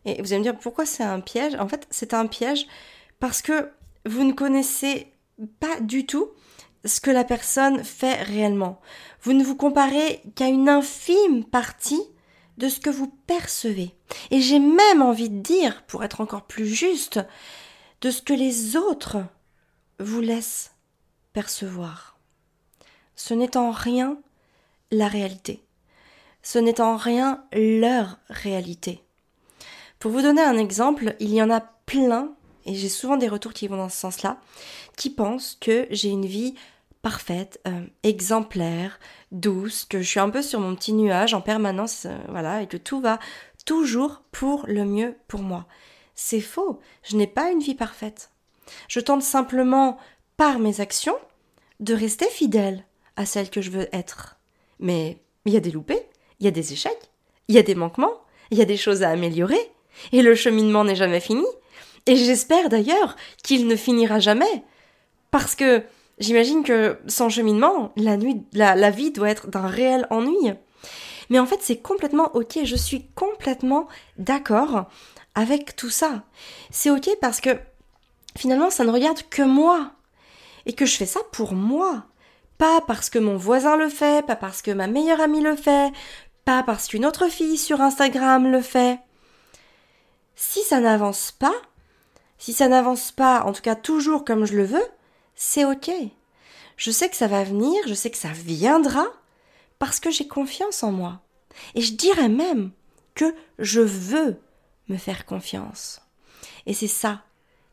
Et 0.05 0.21
vous 0.21 0.31
allez 0.31 0.39
me 0.39 0.43
dire 0.43 0.57
pourquoi 0.57 0.85
c'est 0.85 1.03
un 1.03 1.19
piège? 1.19 1.55
En 1.55 1.67
fait, 1.67 1.87
c'est 1.89 2.13
un 2.13 2.27
piège 2.27 2.67
parce 3.19 3.41
que 3.41 3.71
vous 4.05 4.23
ne 4.23 4.33
connaissez 4.33 5.11
pas 5.59 5.79
du 5.81 6.05
tout 6.05 6.29
ce 6.85 7.01
que 7.01 7.11
la 7.11 7.23
personne 7.23 7.83
fait 7.83 8.21
réellement. 8.21 8.79
Vous 9.21 9.33
ne 9.33 9.43
vous 9.43 9.55
comparez 9.55 10.21
qu'à 10.35 10.47
une 10.47 10.69
infime 10.69 11.43
partie 11.43 12.01
de 12.57 12.69
ce 12.69 12.79
que 12.79 12.89
vous 12.89 13.07
percevez. 13.27 13.95
Et 14.31 14.41
j'ai 14.41 14.59
même 14.59 15.01
envie 15.01 15.29
de 15.29 15.41
dire, 15.41 15.83
pour 15.85 16.03
être 16.03 16.21
encore 16.21 16.45
plus 16.45 16.67
juste, 16.67 17.19
de 18.01 18.11
ce 18.11 18.21
que 18.21 18.33
les 18.33 18.75
autres 18.75 19.17
vous 19.99 20.21
laissent 20.21 20.71
percevoir. 21.33 22.17
Ce 23.15 23.33
n'est 23.33 23.57
en 23.57 23.71
rien 23.71 24.17
la 24.91 25.07
réalité. 25.07 25.63
Ce 26.43 26.59
n'est 26.59 26.81
en 26.81 26.97
rien 26.97 27.43
leur 27.51 28.17
réalité. 28.29 29.03
Pour 29.99 30.11
vous 30.11 30.21
donner 30.21 30.43
un 30.43 30.57
exemple, 30.57 31.15
il 31.19 31.33
y 31.33 31.41
en 31.41 31.49
a 31.49 31.59
plein, 31.59 32.33
et 32.65 32.75
j'ai 32.75 32.89
souvent 32.89 33.17
des 33.17 33.27
retours 33.27 33.53
qui 33.53 33.67
vont 33.67 33.77
dans 33.77 33.89
ce 33.89 33.97
sens-là, 33.97 34.39
qui 34.95 35.09
pensent 35.09 35.57
que 35.59 35.87
j'ai 35.89 36.09
une 36.09 36.25
vie 36.25 36.55
parfaite, 37.07 37.61
euh, 37.65 37.85
exemplaire, 38.03 38.99
douce, 39.31 39.85
que 39.85 40.01
je 40.01 40.09
suis 40.09 40.19
un 40.19 40.29
peu 40.29 40.41
sur 40.41 40.59
mon 40.59 40.75
petit 40.75 40.91
nuage 40.91 41.33
en 41.33 41.39
permanence, 41.39 42.05
euh, 42.05 42.17
voilà, 42.27 42.61
et 42.61 42.67
que 42.67 42.75
tout 42.75 42.99
va 42.99 43.17
toujours 43.65 44.23
pour 44.33 44.65
le 44.67 44.83
mieux 44.83 45.15
pour 45.29 45.41
moi. 45.41 45.67
C'est 46.15 46.41
faux, 46.41 46.81
je 47.03 47.15
n'ai 47.15 47.25
pas 47.25 47.49
une 47.49 47.61
vie 47.61 47.75
parfaite. 47.75 48.31
Je 48.89 48.99
tente 48.99 49.23
simplement, 49.23 49.97
par 50.35 50.59
mes 50.59 50.81
actions, 50.81 51.15
de 51.79 51.93
rester 51.93 52.25
fidèle 52.25 52.83
à 53.15 53.25
celle 53.25 53.49
que 53.49 53.61
je 53.61 53.71
veux 53.71 53.87
être. 53.93 54.35
Mais 54.81 55.23
il 55.45 55.53
y 55.53 55.57
a 55.57 55.61
des 55.61 55.71
loupés, 55.71 56.09
il 56.41 56.43
y 56.43 56.49
a 56.49 56.51
des 56.51 56.73
échecs, 56.73 57.09
il 57.47 57.55
y 57.55 57.57
a 57.57 57.63
des 57.63 57.75
manquements, 57.75 58.19
il 58.51 58.57
y 58.57 58.61
a 58.61 58.65
des 58.65 58.75
choses 58.75 59.01
à 59.03 59.11
améliorer, 59.11 59.71
et 60.11 60.21
le 60.21 60.35
cheminement 60.35 60.83
n'est 60.83 60.97
jamais 60.97 61.21
fini. 61.21 61.47
Et 62.05 62.17
j'espère 62.17 62.67
d'ailleurs 62.67 63.15
qu'il 63.43 63.65
ne 63.65 63.77
finira 63.77 64.19
jamais. 64.19 64.65
Parce 65.31 65.55
que 65.55 65.85
J'imagine 66.19 66.63
que 66.63 66.97
sans 67.07 67.29
cheminement, 67.29 67.91
la, 67.95 68.17
nuit, 68.17 68.43
la, 68.53 68.89
vie 68.89 69.11
doit 69.11 69.29
être 69.29 69.47
d'un 69.47 69.67
réel 69.67 70.07
ennui. 70.09 70.51
Mais 71.29 71.39
en 71.39 71.45
fait, 71.45 71.59
c'est 71.61 71.77
complètement 71.77 72.35
ok. 72.35 72.59
Je 72.63 72.75
suis 72.75 73.07
complètement 73.13 73.87
d'accord 74.17 74.85
avec 75.35 75.75
tout 75.75 75.91
ça. 75.91 76.23
C'est 76.71 76.89
ok 76.89 77.09
parce 77.21 77.39
que 77.39 77.51
finalement, 78.35 78.71
ça 78.71 78.83
ne 78.83 78.91
regarde 78.91 79.21
que 79.29 79.43
moi. 79.43 79.91
Et 80.65 80.73
que 80.73 80.85
je 80.85 80.97
fais 80.97 81.05
ça 81.05 81.21
pour 81.31 81.53
moi. 81.53 82.05
Pas 82.57 82.81
parce 82.81 83.09
que 83.09 83.19
mon 83.19 83.37
voisin 83.37 83.77
le 83.77 83.87
fait, 83.87 84.25
pas 84.25 84.35
parce 84.35 84.61
que 84.61 84.71
ma 84.71 84.87
meilleure 84.87 85.21
amie 85.21 85.41
le 85.41 85.55
fait, 85.55 85.93
pas 86.43 86.63
parce 86.63 86.87
qu'une 86.87 87.05
autre 87.05 87.27
fille 87.27 87.57
sur 87.57 87.81
Instagram 87.81 88.51
le 88.51 88.61
fait. 88.61 88.99
Si 90.35 90.61
ça 90.61 90.79
n'avance 90.79 91.31
pas, 91.31 91.53
si 92.39 92.53
ça 92.53 92.67
n'avance 92.67 93.11
pas, 93.11 93.43
en 93.43 93.53
tout 93.53 93.61
cas 93.61 93.75
toujours 93.75 94.25
comme 94.25 94.45
je 94.45 94.55
le 94.55 94.65
veux, 94.65 94.83
c'est 95.37 95.63
ok. 95.63 95.89
Je 96.75 96.91
sais 96.91 97.09
que 97.09 97.15
ça 97.15 97.27
va 97.27 97.43
venir, 97.45 97.73
je 97.87 97.93
sais 97.93 98.11
que 98.11 98.17
ça 98.17 98.33
viendra, 98.33 99.05
parce 99.79 100.01
que 100.01 100.11
j'ai 100.11 100.27
confiance 100.27 100.83
en 100.83 100.91
moi. 100.91 101.21
Et 101.75 101.81
je 101.81 101.93
dirais 101.93 102.27
même 102.27 102.71
que 103.15 103.33
je 103.57 103.79
veux 103.79 104.41
me 104.89 104.97
faire 104.97 105.25
confiance. 105.25 106.01
Et 106.65 106.73
c'est 106.73 106.87
ça 106.87 107.23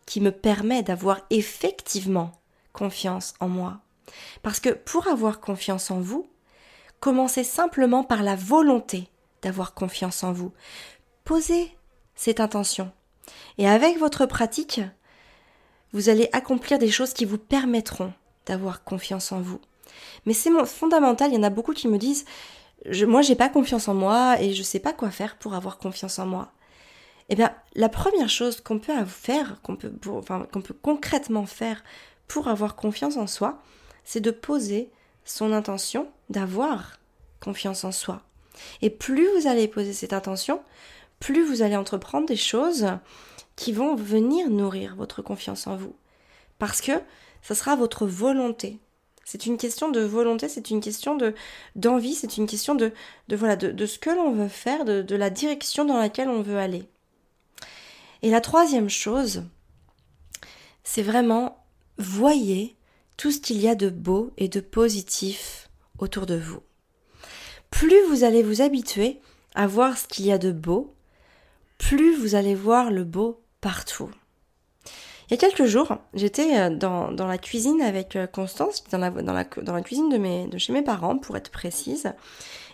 qui 0.06 0.20
me 0.20 0.30
permet 0.30 0.82
d'avoir 0.82 1.20
effectivement 1.30 2.32
confiance 2.72 3.34
en 3.40 3.48
moi. 3.48 3.80
Parce 4.42 4.60
que 4.60 4.70
pour 4.70 5.08
avoir 5.08 5.40
confiance 5.40 5.90
en 5.90 6.00
vous, 6.00 6.28
commencez 7.00 7.44
simplement 7.44 8.04
par 8.04 8.22
la 8.22 8.36
volonté 8.36 9.08
d'avoir 9.42 9.74
confiance 9.74 10.22
en 10.22 10.32
vous. 10.32 10.52
Posez 11.24 11.76
cette 12.14 12.40
intention. 12.40 12.92
Et 13.58 13.68
avec 13.68 13.98
votre 13.98 14.26
pratique, 14.26 14.80
vous 15.94 16.10
allez 16.10 16.28
accomplir 16.32 16.78
des 16.78 16.90
choses 16.90 17.14
qui 17.14 17.24
vous 17.24 17.38
permettront 17.38 18.12
d'avoir 18.44 18.84
confiance 18.84 19.32
en 19.32 19.40
vous. 19.40 19.60
Mais 20.26 20.34
c'est 20.34 20.50
fondamental, 20.66 21.30
il 21.30 21.36
y 21.36 21.38
en 21.38 21.44
a 21.44 21.50
beaucoup 21.50 21.72
qui 21.72 21.88
me 21.88 21.96
disent 21.96 22.26
je, 22.84 23.06
moi 23.06 23.22
j'ai 23.22 23.36
pas 23.36 23.48
confiance 23.48 23.88
en 23.88 23.94
moi 23.94 24.36
et 24.42 24.52
je 24.52 24.62
sais 24.62 24.80
pas 24.80 24.92
quoi 24.92 25.10
faire 25.10 25.36
pour 25.36 25.54
avoir 25.54 25.78
confiance 25.78 26.18
en 26.18 26.26
moi. 26.26 26.52
Eh 27.30 27.36
bien, 27.36 27.54
la 27.74 27.88
première 27.88 28.28
chose 28.28 28.60
qu'on 28.60 28.78
peut 28.78 28.92
faire, 29.06 29.62
qu'on 29.62 29.76
peut 29.76 30.76
concrètement 30.82 31.46
faire 31.46 31.82
pour 32.28 32.48
avoir 32.48 32.76
confiance 32.76 33.16
en 33.16 33.26
soi, 33.26 33.62
c'est 34.04 34.20
de 34.20 34.30
poser 34.30 34.90
son 35.24 35.52
intention 35.52 36.08
d'avoir 36.28 36.98
confiance 37.40 37.84
en 37.84 37.92
soi. 37.92 38.20
Et 38.82 38.90
plus 38.90 39.26
vous 39.38 39.46
allez 39.46 39.68
poser 39.68 39.94
cette 39.94 40.12
intention, 40.12 40.60
plus 41.18 41.44
vous 41.44 41.62
allez 41.62 41.76
entreprendre 41.76 42.26
des 42.26 42.36
choses 42.36 42.86
qui 43.56 43.72
vont 43.72 43.94
venir 43.94 44.50
nourrir 44.50 44.96
votre 44.96 45.22
confiance 45.22 45.66
en 45.66 45.76
vous. 45.76 45.94
Parce 46.58 46.80
que 46.80 46.92
ça 47.42 47.54
sera 47.54 47.76
votre 47.76 48.06
volonté. 48.06 48.78
C'est 49.24 49.46
une 49.46 49.56
question 49.56 49.90
de 49.90 50.00
volonté, 50.00 50.48
c'est 50.48 50.70
une 50.70 50.80
question 50.80 51.16
de 51.16 51.34
d'envie, 51.76 52.14
c'est 52.14 52.36
une 52.36 52.46
question 52.46 52.74
de, 52.74 52.92
de 53.28 53.86
ce 53.86 53.98
que 53.98 54.10
l'on 54.10 54.32
veut 54.32 54.48
faire, 54.48 54.84
de, 54.84 55.00
de 55.02 55.16
la 55.16 55.30
direction 55.30 55.84
dans 55.84 55.96
laquelle 55.96 56.28
on 56.28 56.42
veut 56.42 56.58
aller. 56.58 56.88
Et 58.22 58.30
la 58.30 58.40
troisième 58.40 58.90
chose, 58.90 59.44
c'est 60.82 61.02
vraiment 61.02 61.64
voyez 61.96 62.76
tout 63.16 63.30
ce 63.30 63.40
qu'il 63.40 63.60
y 63.60 63.68
a 63.68 63.74
de 63.74 63.88
beau 63.88 64.32
et 64.36 64.48
de 64.48 64.60
positif 64.60 65.70
autour 65.98 66.26
de 66.26 66.36
vous. 66.36 66.60
Plus 67.70 68.02
vous 68.08 68.24
allez 68.24 68.42
vous 68.42 68.60
habituer 68.60 69.20
à 69.54 69.66
voir 69.66 69.96
ce 69.96 70.06
qu'il 70.06 70.26
y 70.26 70.32
a 70.32 70.38
de 70.38 70.52
beau, 70.52 70.94
plus 71.78 72.14
vous 72.16 72.34
allez 72.34 72.54
voir 72.54 72.90
le 72.90 73.04
beau 73.04 73.43
partout. 73.64 74.10
Il 75.26 75.30
y 75.30 75.34
a 75.34 75.38
quelques 75.38 75.64
jours, 75.64 75.96
j'étais 76.12 76.58
euh, 76.58 76.68
dans, 76.68 77.26
la 77.26 77.38
cuisine 77.38 77.80
avec 77.80 78.14
euh, 78.14 78.26
Constance, 78.26 78.84
dans 78.92 78.98
la, 78.98 79.10
la, 79.10 79.82
cuisine 79.82 80.10
de, 80.10 80.58
chez 80.58 80.74
mes 80.74 80.82
parents, 80.82 81.16
pour 81.16 81.34
être 81.38 81.50
précise. 81.50 82.12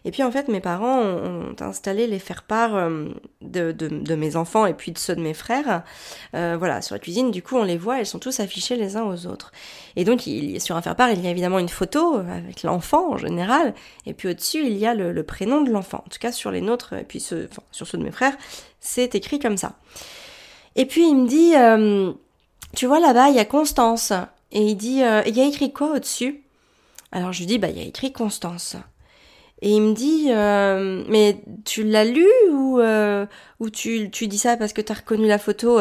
Et 0.05 0.11
puis 0.11 0.25
en 0.25 0.33
fait, 0.33 0.49
mes 0.49 0.61
parents 0.61 1.01
ont, 1.01 1.55
installé 1.61 2.09
les 2.09 2.19
faire-part 2.19 2.75
euh, 2.75 3.11
de, 3.41 4.15
mes 4.17 4.35
enfants 4.35 4.67
et 4.67 4.75
puis 4.75 4.91
de 4.91 4.99
ceux 4.99 5.15
de 5.15 5.21
mes 5.21 5.35
frères. 5.35 5.85
Voilà, 6.33 6.83
sur 6.83 6.97
la 6.97 6.99
cuisine, 6.99 7.31
du 7.31 7.41
coup, 7.41 7.57
on 7.57 7.63
les 7.63 7.79
voit, 7.79 8.01
elles 8.01 8.07
sont 8.07 8.19
tous 8.19 8.41
affichés 8.41 8.75
les 8.75 8.97
uns 8.97 9.05
aux 9.05 9.27
autres. 9.29 9.53
Et 9.95 10.05
donc, 10.05 10.23
sur 10.59 10.75
un 10.75 10.83
faire-part, 10.83 11.13
il 11.13 11.23
y 11.23 11.29
a 11.29 11.31
évidemment 11.31 11.61
une 11.61 11.69
photo 11.69 12.17
avec 12.17 12.65
l'enfant 12.65 13.13
en 13.13 13.17
général, 13.17 13.75
et 14.07 14.15
puis 14.15 14.29
au-dessus, 14.29 14.67
il 14.67 14.77
y 14.77 14.87
a 14.87 14.95
le, 14.95 15.23
prénom 15.23 15.61
de 15.61 15.71
l'enfant. 15.71 16.03
En 16.05 16.09
tout 16.09 16.19
cas, 16.19 16.33
sur 16.33 16.51
les 16.51 16.63
nôtres, 16.63 16.95
et 16.95 17.05
puis 17.05 17.21
sur 17.21 17.47
ceux 17.71 17.99
de 17.99 18.03
mes 18.03 18.11
frères, 18.11 18.37
c'est 18.81 19.15
écrit 19.15 19.39
comme 19.39 19.59
ça. 19.59 19.75
Et 20.77 20.87
puis 20.87 21.09
il 21.09 21.17
me 21.17 21.27
dit, 21.27 21.55
euh, 21.57 22.13
tu 22.77 22.87
vois 22.87 23.01
là-bas, 23.01 23.31
il 23.31 23.37
y 23.37 23.41
a 23.41 23.45
Constance. 23.45 24.13
Et 24.53 24.63
il 24.63 24.77
dit, 24.77 25.03
euh, 25.03 25.23
il 25.27 25.37
y 25.37 25.41
a 25.41 25.47
écrit 25.47 25.73
quoi 25.73 25.95
au-dessus? 25.95 26.43
Alors 27.13 27.33
je 27.33 27.41
lui 27.41 27.47
dis, 27.47 27.59
bah 27.59 27.69
il 27.69 27.79
y 27.79 27.81
a 27.81 27.85
écrit 27.85 28.13
Constance. 28.13 28.77
Et 29.63 29.71
il 29.71 29.83
me 29.83 29.95
dit, 29.95 30.27
euh, 30.31 31.05
mais 31.09 31.43
tu 31.65 31.83
l'as 31.83 32.05
lu 32.05 32.27
ou, 32.51 32.81
euh, 32.81 33.27
ou 33.59 33.69
tu, 33.69 34.11
tu 34.11 34.27
dis 34.27 34.39
ça 34.39 34.57
parce 34.57 34.73
que 34.73 34.81
tu 34.81 34.91
as 34.91 34.97
reconnu 34.97 35.27
la 35.27 35.39
photo? 35.39 35.81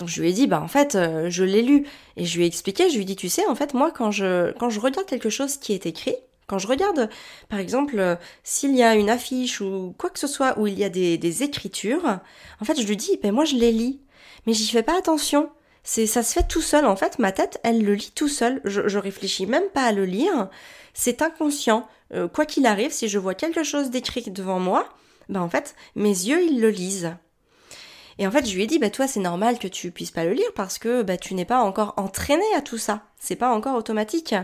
Donc 0.00 0.08
je 0.08 0.20
lui 0.22 0.30
ai 0.30 0.32
dit, 0.32 0.46
bah 0.46 0.60
en 0.62 0.68
fait, 0.68 0.94
euh, 0.94 1.28
je 1.28 1.44
l'ai 1.44 1.62
lu. 1.62 1.86
Et 2.16 2.24
je 2.24 2.36
lui 2.36 2.44
ai 2.44 2.46
expliqué, 2.46 2.88
je 2.88 2.94
lui 2.94 3.02
ai 3.02 3.04
dit, 3.04 3.16
tu 3.16 3.28
sais, 3.28 3.46
en 3.46 3.54
fait, 3.54 3.74
moi, 3.74 3.90
quand 3.90 4.10
je, 4.10 4.52
quand 4.52 4.70
je 4.70 4.80
regarde 4.80 5.06
quelque 5.06 5.28
chose 5.28 5.58
qui 5.58 5.74
est 5.74 5.84
écrit, 5.84 6.16
quand 6.50 6.58
je 6.58 6.66
regarde, 6.66 7.08
par 7.48 7.60
exemple, 7.60 8.18
s'il 8.42 8.74
y 8.74 8.82
a 8.82 8.96
une 8.96 9.08
affiche 9.08 9.60
ou 9.60 9.94
quoi 9.96 10.10
que 10.10 10.18
ce 10.18 10.26
soit 10.26 10.58
où 10.58 10.66
il 10.66 10.76
y 10.76 10.82
a 10.82 10.88
des, 10.88 11.16
des 11.16 11.44
écritures, 11.44 12.18
en 12.60 12.64
fait, 12.64 12.80
je 12.80 12.86
lui 12.88 12.96
dis, 12.96 13.20
ben 13.22 13.30
moi, 13.32 13.44
je 13.44 13.54
les 13.54 13.70
lis. 13.70 14.00
Mais 14.46 14.52
j'y 14.52 14.68
fais 14.68 14.82
pas 14.82 14.98
attention. 14.98 15.48
C'est, 15.84 16.08
ça 16.08 16.24
se 16.24 16.32
fait 16.32 16.48
tout 16.48 16.60
seul. 16.60 16.86
En 16.86 16.96
fait, 16.96 17.20
ma 17.20 17.30
tête, 17.30 17.60
elle 17.62 17.84
le 17.84 17.94
lit 17.94 18.10
tout 18.12 18.26
seul. 18.26 18.60
Je, 18.64 18.88
je 18.88 18.98
réfléchis 18.98 19.46
même 19.46 19.68
pas 19.72 19.84
à 19.84 19.92
le 19.92 20.04
lire. 20.04 20.48
C'est 20.92 21.22
inconscient. 21.22 21.86
Euh, 22.12 22.26
quoi 22.26 22.46
qu'il 22.46 22.66
arrive, 22.66 22.90
si 22.90 23.08
je 23.08 23.18
vois 23.18 23.34
quelque 23.34 23.62
chose 23.62 23.90
d'écrit 23.90 24.28
devant 24.28 24.58
moi, 24.58 24.88
ben 25.28 25.42
en 25.42 25.48
fait, 25.48 25.76
mes 25.94 26.08
yeux, 26.08 26.42
ils 26.42 26.60
le 26.60 26.70
lisent. 26.70 27.14
Et 28.20 28.26
en 28.26 28.30
fait, 28.30 28.46
je 28.46 28.54
lui 28.54 28.62
ai 28.62 28.66
dit, 28.66 28.78
bah 28.78 28.90
toi, 28.90 29.08
c'est 29.08 29.18
normal 29.18 29.58
que 29.58 29.66
tu 29.66 29.90
puisses 29.90 30.10
pas 30.10 30.26
le 30.26 30.34
lire 30.34 30.52
parce 30.54 30.78
que 30.78 31.02
bah, 31.02 31.16
tu 31.16 31.34
n'es 31.34 31.46
pas 31.46 31.60
encore 31.62 31.94
entraîné 31.96 32.44
à 32.54 32.60
tout 32.60 32.76
ça. 32.76 33.02
C'est 33.18 33.34
pas 33.34 33.50
encore 33.50 33.76
automatique. 33.76 34.34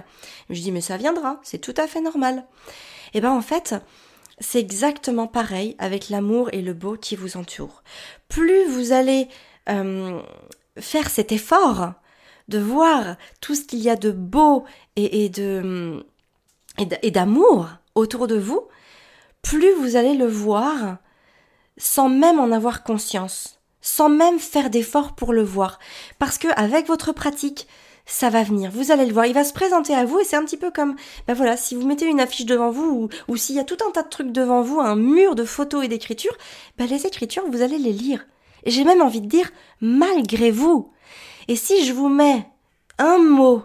Je 0.49 0.55
lui 0.55 0.63
dis, 0.63 0.73
mais 0.73 0.81
ça 0.81 0.97
viendra, 0.97 1.39
c'est 1.43 1.59
tout 1.59 1.75
à 1.77 1.87
fait 1.87 2.01
normal. 2.01 2.47
Et 3.13 3.21
ben 3.21 3.33
en 3.33 3.43
fait, 3.43 3.75
c'est 4.41 4.59
exactement 4.59 5.27
pareil 5.27 5.77
avec 5.79 6.09
l'amour 6.09 6.49
et 6.55 6.63
le 6.63 6.73
beau 6.73 6.97
qui 6.97 7.17
vous 7.17 7.37
entoure. 7.37 7.83
Plus 8.29 8.67
vous 8.67 8.93
allez 8.93 9.29
euh, 9.69 10.23
faire 10.79 11.11
cet 11.11 11.31
effort 11.31 11.93
de 12.49 12.59
voir 12.59 13.17
tout 13.43 13.55
ce 13.55 13.65
qu'il 13.65 13.81
y 13.81 13.91
a 13.91 13.97
de 13.97 14.11
beau 14.11 14.65
et 14.97 15.29
de 15.29 16.03
et 16.79 17.11
d'amour 17.11 17.69
autour 17.95 18.27
de 18.27 18.37
vous, 18.37 18.69
plus 19.43 19.73
vous 19.73 19.97
allez 19.97 20.15
le 20.15 20.27
voir 20.27 20.99
sans 21.79 22.09
même 22.09 22.39
en 22.39 22.53
avoir 22.53 22.83
conscience, 22.83 23.56
sans 23.87 24.09
même 24.09 24.41
faire 24.41 24.69
d'efforts 24.69 25.15
pour 25.15 25.33
le 25.33 25.45
voir. 25.45 25.79
Parce 26.19 26.39
que 26.39 26.49
avec 26.57 26.89
votre 26.89 27.13
pratique, 27.13 27.69
ça 28.05 28.31
va 28.31 28.43
venir, 28.43 28.71
vous 28.73 28.91
allez 28.91 29.07
le 29.07 29.13
voir, 29.13 29.27
il 29.27 29.33
va 29.33 29.45
se 29.45 29.53
présenter 29.53 29.95
à 29.95 30.05
vous 30.05 30.19
et 30.19 30.25
c'est 30.25 30.35
un 30.35 30.45
petit 30.45 30.57
peu 30.57 30.73
comme, 30.73 30.97
ben 31.29 31.35
voilà, 31.35 31.57
si 31.57 31.77
vous 31.77 31.87
mettez 31.87 32.07
une 32.07 32.21
affiche 32.21 32.47
devant 32.47 32.71
vous 32.71 33.09
ou, 33.29 33.37
s'il 33.37 33.55
y 33.55 33.61
a 33.61 33.65
tout 33.65 33.77
un 33.87 33.93
tas 33.93 34.03
de 34.03 34.09
trucs 34.09 34.33
devant 34.33 34.61
vous, 34.61 34.81
un 34.81 34.97
mur 34.97 35.37
de 35.37 35.45
photos 35.45 35.85
et 35.85 35.89
d'écritures, 35.89 36.37
ben 36.79 36.89
les 36.89 37.07
écritures, 37.07 37.45
vous 37.49 37.63
allez 37.63 37.79
les 37.79 37.93
lire. 37.93 38.27
Et 38.65 38.73
j'ai 38.73 38.83
même 38.83 39.03
envie 39.03 39.21
de 39.21 39.29
dire, 39.29 39.53
malgré 39.81 40.51
vous. 40.51 40.91
Et 41.47 41.55
si 41.55 41.85
je 41.87 41.93
vous 41.93 42.09
mets 42.09 42.45
un 42.99 43.19
mot 43.19 43.63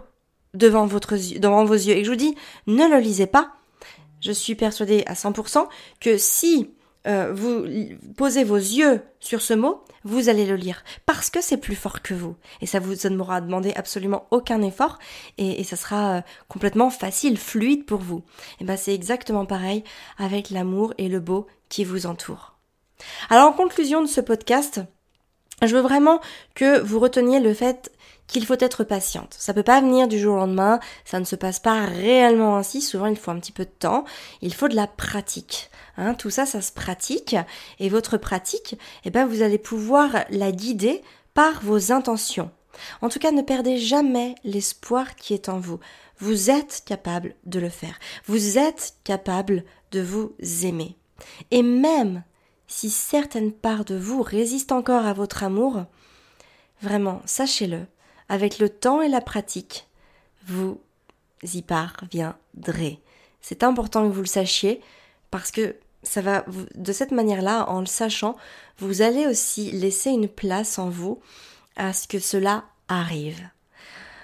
devant 0.53 0.86
vos 0.86 0.99
yeux 0.99 1.95
et 1.95 2.01
que 2.01 2.05
je 2.05 2.12
vous 2.12 2.15
dis 2.15 2.36
ne 2.67 2.88
le 2.88 2.99
lisez 2.99 3.25
pas, 3.25 3.53
je 4.19 4.31
suis 4.31 4.53
persuadée 4.53 5.03
à 5.07 5.15
100% 5.15 5.67
que 5.99 6.17
si 6.19 6.69
euh, 7.07 7.34
vous 7.34 7.65
posez 8.15 8.43
vos 8.43 8.57
yeux 8.57 9.01
sur 9.19 9.41
ce 9.41 9.55
mot, 9.55 9.84
vous 10.04 10.30
allez 10.30 10.46
le 10.46 10.56
lire 10.56 10.84
parce 11.06 11.30
que 11.30 11.42
c'est 11.42 11.58
plus 11.58 11.76
fort 11.76 12.02
que 12.02 12.14
vous 12.14 12.36
et 12.62 12.66
ça 12.66 12.80
vous 12.80 12.96
demandera 12.96 13.42
demander 13.42 13.74
absolument 13.76 14.28
aucun 14.32 14.62
effort 14.62 15.00
et, 15.38 15.64
ça 15.64 15.76
sera 15.76 16.18
euh, 16.18 16.22
complètement 16.48 16.90
facile, 16.90 17.38
fluide 17.38 17.86
pour 17.86 18.00
vous. 18.00 18.24
Et 18.60 18.64
ben 18.64 18.78
c'est 18.78 18.94
exactement 18.94 19.46
pareil 19.46 19.84
avec 20.18 20.50
l'amour 20.50 20.94
et 20.98 21.08
le 21.08 21.20
beau 21.20 21.48
qui 21.70 21.84
vous 21.84 22.06
entoure. 22.06 22.56
Alors 23.30 23.50
en 23.50 23.54
conclusion 23.54 24.02
de 24.02 24.08
ce 24.08 24.22
podcast, 24.22 24.82
je 25.62 25.76
veux 25.76 25.82
vraiment 25.82 26.20
que 26.56 26.80
vous 26.80 27.00
reteniez 27.00 27.40
le 27.40 27.54
fait 27.54 27.92
qu'il 28.32 28.46
faut 28.46 28.56
être 28.60 28.84
patiente. 28.84 29.36
Ça 29.38 29.54
peut 29.54 29.62
pas 29.62 29.82
venir 29.82 30.08
du 30.08 30.17
jour 30.17 30.36
au 30.36 30.38
lendemain, 30.38 30.80
ça 31.06 31.20
ne 31.20 31.26
se 31.26 31.36
passe 31.36 31.60
pas 31.60 31.86
réellement 31.86 32.58
ainsi, 32.58 32.82
souvent 32.82 33.08
il 33.08 33.17
faut 33.17 33.32
un 33.32 33.39
petit 33.39 33.52
peu 33.52 33.65
de 33.65 33.70
temps, 33.70 34.06
il 34.41 34.54
faut 34.54 34.70
de 34.70 34.76
la 34.76 34.88
pratique. 34.88 35.70
Hein, 35.98 36.13
tout 36.13 36.30
ça, 36.30 36.46
ça 36.46 36.62
se 36.62 36.72
pratique, 36.72 37.36
et 37.80 37.89
votre 37.89 38.17
pratique, 38.17 38.78
eh 39.04 39.10
ben, 39.10 39.26
vous 39.26 39.41
allez 39.41 39.58
pouvoir 39.58 40.24
la 40.30 40.52
guider 40.52 41.02
par 41.34 41.62
vos 41.62 41.91
intentions. 41.91 42.50
En 43.02 43.10
tout 43.10 43.20
cas, 43.20 43.32
ne 43.32 43.41
perdez 43.41 43.78
jamais 43.78 44.36
l'espoir 44.46 45.15
qui 45.17 45.34
est 45.34 45.50
en 45.50 45.60
vous. 45.60 45.80
Vous 46.20 46.50
êtes 46.50 46.84
capable 46.86 47.36
de 47.46 47.60
le 47.60 47.70
faire. 47.70 48.00
Vous 48.26 48.58
êtes 48.58 48.96
capable 49.04 49.65
de 49.91 50.02
vous 50.02 50.34
aimer. 50.63 50.96
Et 51.52 51.63
même 51.63 52.24
si 52.67 52.89
certaines 52.89 53.52
parts 53.52 53.84
de 53.84 53.96
vous 53.96 54.22
résistent 54.22 54.72
encore 54.72 55.06
à 55.06 55.13
votre 55.13 55.44
amour, 55.44 55.84
vraiment, 56.82 57.22
sachez-le, 57.26 57.86
avec 58.32 58.60
le 58.60 58.70
temps 58.70 59.02
et 59.02 59.10
la 59.10 59.20
pratique, 59.20 59.88
vous 60.48 60.80
y 61.44 61.62
parviendrez. 61.62 63.02
C'est 63.41 63.62
important 63.62 64.08
que 64.08 64.13
vous 64.13 64.22
le 64.22 64.26
sachiez 64.26 64.80
parce 65.32 65.52
que 65.52 65.76
ça 66.02 66.22
va 66.22 66.46
de 66.74 66.94
cette 66.94 67.12
manière-là, 67.12 67.70
en 67.70 67.82
le 67.82 67.88
sachant, 67.88 68.38
vous 68.78 69.02
allez 69.02 69.28
aussi 69.28 69.72
laisser 69.72 70.12
une 70.12 70.30
place 70.30 70.80
en 70.80 70.89
vous 70.89 71.20
à 71.76 71.91
ce 71.91 72.08
que 72.08 72.20
cela 72.20 72.63
arrive. 72.88 73.50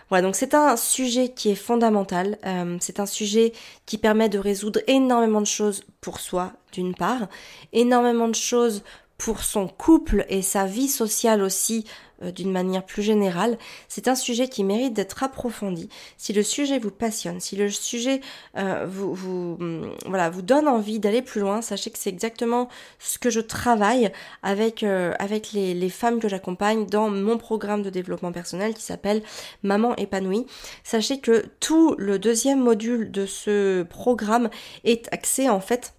Voilà, 0.08 0.26
donc 0.26 0.38
c'est 0.38 0.54
un 0.54 0.78
sujet 0.78 1.34
qui 1.34 1.50
est 1.50 1.56
fondamental, 1.56 2.38
euh, 2.46 2.78
c'est 2.80 3.02
un 3.02 3.06
sujet 3.06 3.52
qui 3.86 3.98
permet 3.98 4.30
de 4.30 4.40
résoudre 4.40 4.80
énormément 4.88 5.42
de 5.42 5.46
choses 5.46 5.84
pour 6.00 6.22
soi, 6.22 6.54
d'une 6.72 6.96
part, 6.96 7.28
énormément 7.74 8.30
de 8.30 8.36
choses 8.36 8.84
pour 9.18 9.44
son 9.44 9.68
couple 9.68 10.26
et 10.30 10.42
sa 10.42 10.66
vie 10.66 10.88
sociale 10.88 11.42
aussi 11.42 11.86
euh, 12.24 12.32
d'une 12.32 12.52
manière 12.52 12.84
plus 12.84 13.04
générale, 13.04 13.58
c'est 13.88 14.08
un 14.08 14.16
sujet 14.16 14.48
qui 14.48 14.64
mérite 14.64 14.94
d'être 14.94 15.24
approfondi. 15.24 15.90
Si 16.18 16.34
le 16.34 16.42
sujet 16.42 16.80
vous 16.80 16.90
passionne, 16.90 17.40
si 17.40 17.56
le 17.56 17.70
sujet 17.70 18.22
euh, 18.58 18.86
vous, 18.88 19.14
vous, 19.14 20.42
donne 20.42 20.68
envie 20.68 21.00
d'aller 21.00 21.22
plus 21.22 21.42
loin, 21.42 21.62
sachez 21.62 21.92
que 21.92 21.98
c'est 21.98 22.10
exactement 22.10 22.70
ce 23.00 23.20
que 23.20 23.30
je 23.30 23.40
travaille 23.40 24.12
avec, 24.42 24.84
euh, 24.84 25.14
les 25.54 25.90
femmes 25.90 26.20
que 26.20 26.28
j'accompagne 26.30 26.86
dans 26.88 27.10
mon 27.10 27.38
programme 27.38 27.84
de 27.84 27.90
développement 27.90 28.32
personnel 28.32 28.74
qui 28.74 28.84
s'appelle 28.84 29.22
Maman 29.64 29.96
épanouie. 29.96 30.46
Sachez 30.84 31.20
que 31.20 31.46
tout 31.60 31.96
le 31.98 32.18
deuxième 32.18 32.60
module 32.60 33.12
de 33.12 33.26
ce 33.26 33.84
programme 33.84 34.50
est 34.84 35.08
axé 35.12 35.50
en 35.50 35.60
fait 35.60 35.94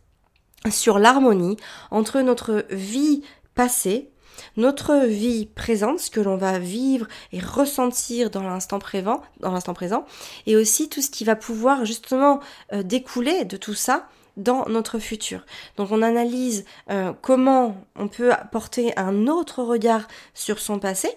sur 0.70 0.98
l'harmonie 0.98 1.56
entre 1.90 2.20
notre 2.20 2.66
vie 2.70 3.22
passée, 3.54 4.10
notre 4.56 5.06
vie 5.06 5.46
présente, 5.46 5.98
ce 5.98 6.10
que 6.10 6.20
l'on 6.20 6.36
va 6.36 6.58
vivre 6.58 7.06
et 7.32 7.40
ressentir 7.40 8.30
dans 8.30 8.42
l'instant 8.42 8.78
présent, 8.78 10.04
et 10.46 10.56
aussi 10.56 10.88
tout 10.88 11.02
ce 11.02 11.10
qui 11.10 11.24
va 11.24 11.36
pouvoir 11.36 11.84
justement 11.84 12.40
euh, 12.72 12.82
découler 12.82 13.44
de 13.44 13.56
tout 13.56 13.74
ça 13.74 14.08
dans 14.36 14.66
notre 14.68 14.98
futur. 14.98 15.44
Donc 15.76 15.90
on 15.90 16.02
analyse 16.02 16.64
euh, 16.90 17.12
comment 17.20 17.76
on 17.96 18.08
peut 18.08 18.32
apporter 18.32 18.96
un 18.96 19.26
autre 19.26 19.62
regard 19.62 20.06
sur 20.34 20.60
son 20.60 20.78
passé, 20.78 21.10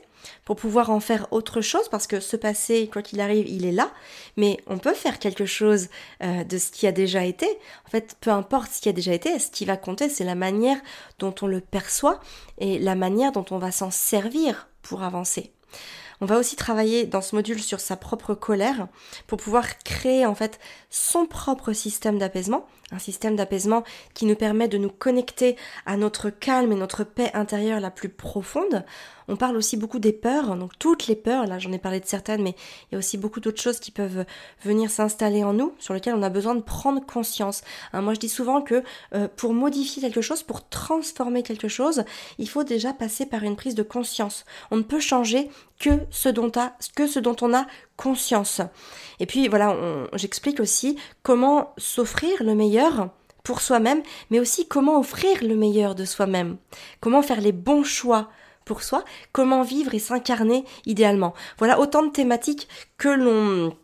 pour 0.45 0.55
pouvoir 0.55 0.89
en 0.89 0.99
faire 0.99 1.27
autre 1.31 1.62
chose, 1.62 1.89
parce 1.89 2.07
que 2.07 2.19
ce 2.19 2.36
passé, 2.36 2.89
quoi 2.91 3.01
qu'il 3.01 3.21
arrive, 3.21 3.47
il 3.47 3.65
est 3.65 3.71
là, 3.71 3.91
mais 4.38 4.57
on 4.67 4.77
peut 4.77 4.93
faire 4.93 5.19
quelque 5.19 5.45
chose 5.45 5.89
euh, 6.23 6.43
de 6.43 6.57
ce 6.57 6.71
qui 6.71 6.88
a 6.88 6.91
déjà 6.91 7.23
été. 7.23 7.47
En 7.88 7.89
fait, 7.89 8.15
peu 8.21 8.31
importe 8.31 8.71
ce 8.71 8.81
qui 8.81 8.89
a 8.89 8.93
déjà 8.93 9.13
été, 9.13 9.38
ce 9.39 9.49
qui 9.51 9.65
va 9.65 9.77
compter, 9.77 10.10
c'est 10.10 10.23
la 10.23 10.36
manière 10.36 10.77
dont 11.19 11.34
on 11.41 11.47
le 11.47 11.62
perçoit 11.62 12.19
et 12.57 12.79
la 12.79 12.95
manière 12.95 13.31
dont 13.31 13.45
on 13.51 13.57
va 13.57 13.71
s'en 13.71 13.91
servir 13.91 14.67
pour 14.81 15.03
avancer. 15.03 15.51
On 16.23 16.27
va 16.27 16.38
aussi 16.38 16.55
travailler 16.55 17.05
dans 17.05 17.21
ce 17.21 17.36
module 17.36 17.62
sur 17.62 17.79
sa 17.79 17.95
propre 17.95 18.36
colère 18.36 18.88
pour 19.25 19.39
pouvoir 19.39 19.79
créer 19.79 20.27
en 20.27 20.36
fait 20.36 20.60
son 20.91 21.25
propre 21.25 21.73
système 21.73 22.19
d'apaisement, 22.19 22.67
un 22.91 22.99
système 22.99 23.36
d'apaisement 23.36 23.84
qui 24.13 24.25
nous 24.25 24.36
permet 24.36 24.67
de 24.67 24.77
nous 24.77 24.89
connecter 24.89 25.56
à 25.86 25.97
notre 25.97 26.30
calme 26.30 26.71
et 26.71 26.75
notre 26.75 27.04
paix 27.04 27.32
intérieure 27.34 27.80
la 27.80 27.91
plus 27.91 28.10
profonde. 28.10 28.84
On 29.27 29.38
parle 29.38 29.56
aussi 29.56 29.77
beaucoup 29.77 29.99
des 29.99 30.12
peurs, 30.12 30.58
donc 30.58 30.77
toutes 30.77 31.08
les 31.08 31.15
peurs, 31.15 31.47
là 31.47 31.58
j'en 31.58 31.71
ai 31.71 31.77
parlé 31.77 31.99
de 31.99 32.06
certaines, 32.06 32.41
mais 32.41 32.56
il 32.91 32.93
y 32.93 32.95
a 32.95 32.97
aussi 32.97 33.17
beaucoup 33.17 33.39
d'autres 33.39 33.62
choses 33.62 33.80
qui 33.80 33.91
peuvent 33.91 34.25
venir 34.63 34.89
s'installer 34.89 35.43
en 35.43 35.54
nous, 35.54 35.73
sur 35.80 35.93
lesquelles 35.93 36.15
on 36.15 36.23
a 36.23 36.30
besoin 36.30 36.56
de 36.56 36.62
prendre 36.62 37.06
conscience. 37.06 37.62
Hein, 37.93 38.01
moi 38.01 38.13
je 38.13 38.19
dis 38.19 38.30
souvent 38.30 38.62
que 38.62 38.84
euh, 39.13 39.27
pour 39.36 39.54
modifier 39.54 40.01
quelque 40.01 40.21
chose, 40.21 40.43
pour 40.43 40.67
transformer 40.67 41.43
quelque 41.43 41.69
chose, 41.69 42.04
il 42.39 42.49
faut 42.49 42.63
déjà 42.63 42.93
passer 42.93 43.25
par 43.25 43.43
une 43.43 43.56
prise 43.56 43.75
de 43.75 43.84
conscience. 43.84 44.43
On 44.69 44.77
ne 44.77 44.84
peut 44.84 44.99
changer 44.99 45.49
que 45.80 45.91
ce 46.10 46.30
dont, 46.30 46.51
a, 46.58 46.73
que 46.95 47.08
ce 47.08 47.19
dont 47.19 47.36
on 47.41 47.54
a 47.54 47.65
conscience. 48.01 48.61
Et 49.19 49.25
puis 49.25 49.47
voilà, 49.47 49.75
j'explique 50.13 50.59
aussi 50.59 50.97
comment 51.23 51.73
s'offrir 51.77 52.43
le 52.43 52.55
meilleur 52.55 53.09
pour 53.43 53.61
soi-même, 53.61 54.01
mais 54.29 54.39
aussi 54.39 54.67
comment 54.67 54.99
offrir 54.99 55.43
le 55.43 55.55
meilleur 55.55 55.95
de 55.95 56.05
soi-même, 56.05 56.57
comment 56.99 57.21
faire 57.21 57.41
les 57.41 57.51
bons 57.51 57.83
choix 57.83 58.29
pour 58.65 58.83
soi, 58.83 59.03
comment 59.31 59.63
vivre 59.63 59.93
et 59.93 59.99
s'incarner 59.99 60.63
idéalement. 60.85 61.33
Voilà 61.57 61.79
autant 61.79 62.03
de 62.03 62.11
thématiques 62.11 62.67
que 62.97 63.09
l'on 63.09 63.75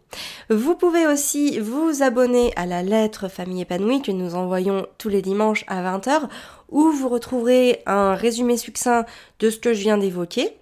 Vous 0.51 0.75
pouvez 0.75 1.07
aussi 1.07 1.59
vous 1.61 2.03
abonner 2.03 2.53
à 2.57 2.67
la 2.67 2.83
lettre 2.83 3.29
Famille 3.29 3.63
épanouie 3.63 4.03
que 4.03 4.13
nous 4.13 4.35
envoyons 4.35 4.87
tous 4.99 5.09
les 5.09 5.23
dimanches 5.23 5.65
à 5.69 5.83
20h 5.83 6.29
où 6.69 6.91
vous 6.91 7.09
retrouverez 7.09 7.83
un 7.87 8.15
résumé 8.15 8.57
succinct 8.57 9.07
de 9.39 9.51
ce 9.51 9.59
que 9.59 9.73
je 9.73 9.81
viens 9.81 9.99
d'évoquer 9.99 10.57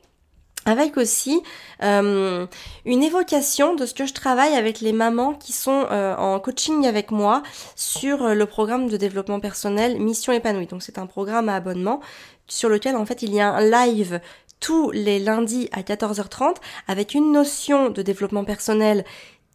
avec 0.66 0.97
aussi 0.97 1.42
euh, 1.83 2.47
une 2.85 3.03
évocation 3.03 3.75
de 3.75 3.87
ce 3.87 3.94
que 3.94 4.07
je 4.07 4.14
travaille 4.14 4.55
avec 4.55 4.81
les 4.81 4.92
mamans 4.92 5.35
qui 5.35 5.53
sont 5.53 5.87
euh, 5.90 6.16
en 6.16 6.40
coaching 6.40 6.87
avec 6.87 7.11
moi 7.11 7.42
sur 7.77 8.23
euh, 8.23 8.35
le 8.35 8.47
programme 8.47 8.88
de 8.88 8.97
développement 8.97 9.40
personnel 9.40 10.01
Mission 10.01 10.33
épanouie. 10.33 10.66
Donc 10.66 10.83
c'est 10.83 10.99
un 10.99 11.07
programme 11.07 11.49
à 11.49 11.57
abonnement 11.57 12.01
sur 12.47 12.68
lequel 12.68 12.97
en 12.97 13.07
fait 13.07 13.23
il 13.23 13.35
y 13.35 13.40
a 13.40 13.51
un 13.53 13.87
live 13.87 14.20
tous 14.61 14.90
les 14.90 15.19
lundis 15.19 15.69
à 15.73 15.83
14h30 15.83 16.57
avec 16.88 17.14
une 17.14 17.33
notion 17.33 17.90
de 17.90 18.03
développement 18.03 18.45
personnel 18.45 19.05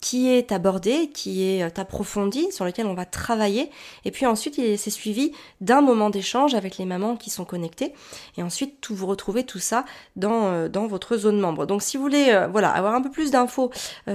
qui 0.02 0.30
est 0.30 0.52
abordé, 0.52 1.10
qui 1.14 1.44
est 1.44 1.64
euh, 1.64 1.70
approfondi, 1.76 2.52
sur 2.52 2.66
lequel 2.66 2.88
on 2.88 2.94
va 2.94 3.06
travailler. 3.06 3.72
Et 4.06 4.12
puis 4.12 4.26
ensuite, 4.26 4.56
c'est 4.78 4.90
suivi 4.90 5.34
d'un 5.62 5.82
moment 5.82 6.10
d'échange 6.10 6.56
avec 6.56 6.78
les 6.78 6.86
mamans 6.86 7.16
qui 7.18 7.30
sont 7.30 7.46
connectées. 7.46 7.94
Et 8.38 8.44
ensuite, 8.44 8.82
tout, 8.82 8.96
vous 8.96 9.06
retrouvez 9.08 9.46
tout 9.46 9.60
ça 9.60 9.86
dans, 10.16 10.48
euh, 10.48 10.70
dans 10.70 10.88
votre 10.88 11.18
zone 11.18 11.40
membre. 11.40 11.66
Donc 11.66 11.82
si 11.82 11.98
vous 11.98 12.04
voulez 12.04 12.30
euh, 12.30 12.48
voilà, 12.48 12.70
avoir 12.70 12.96
un 12.96 13.02
peu 13.02 13.12
plus 13.12 13.32
d'infos 13.32 13.72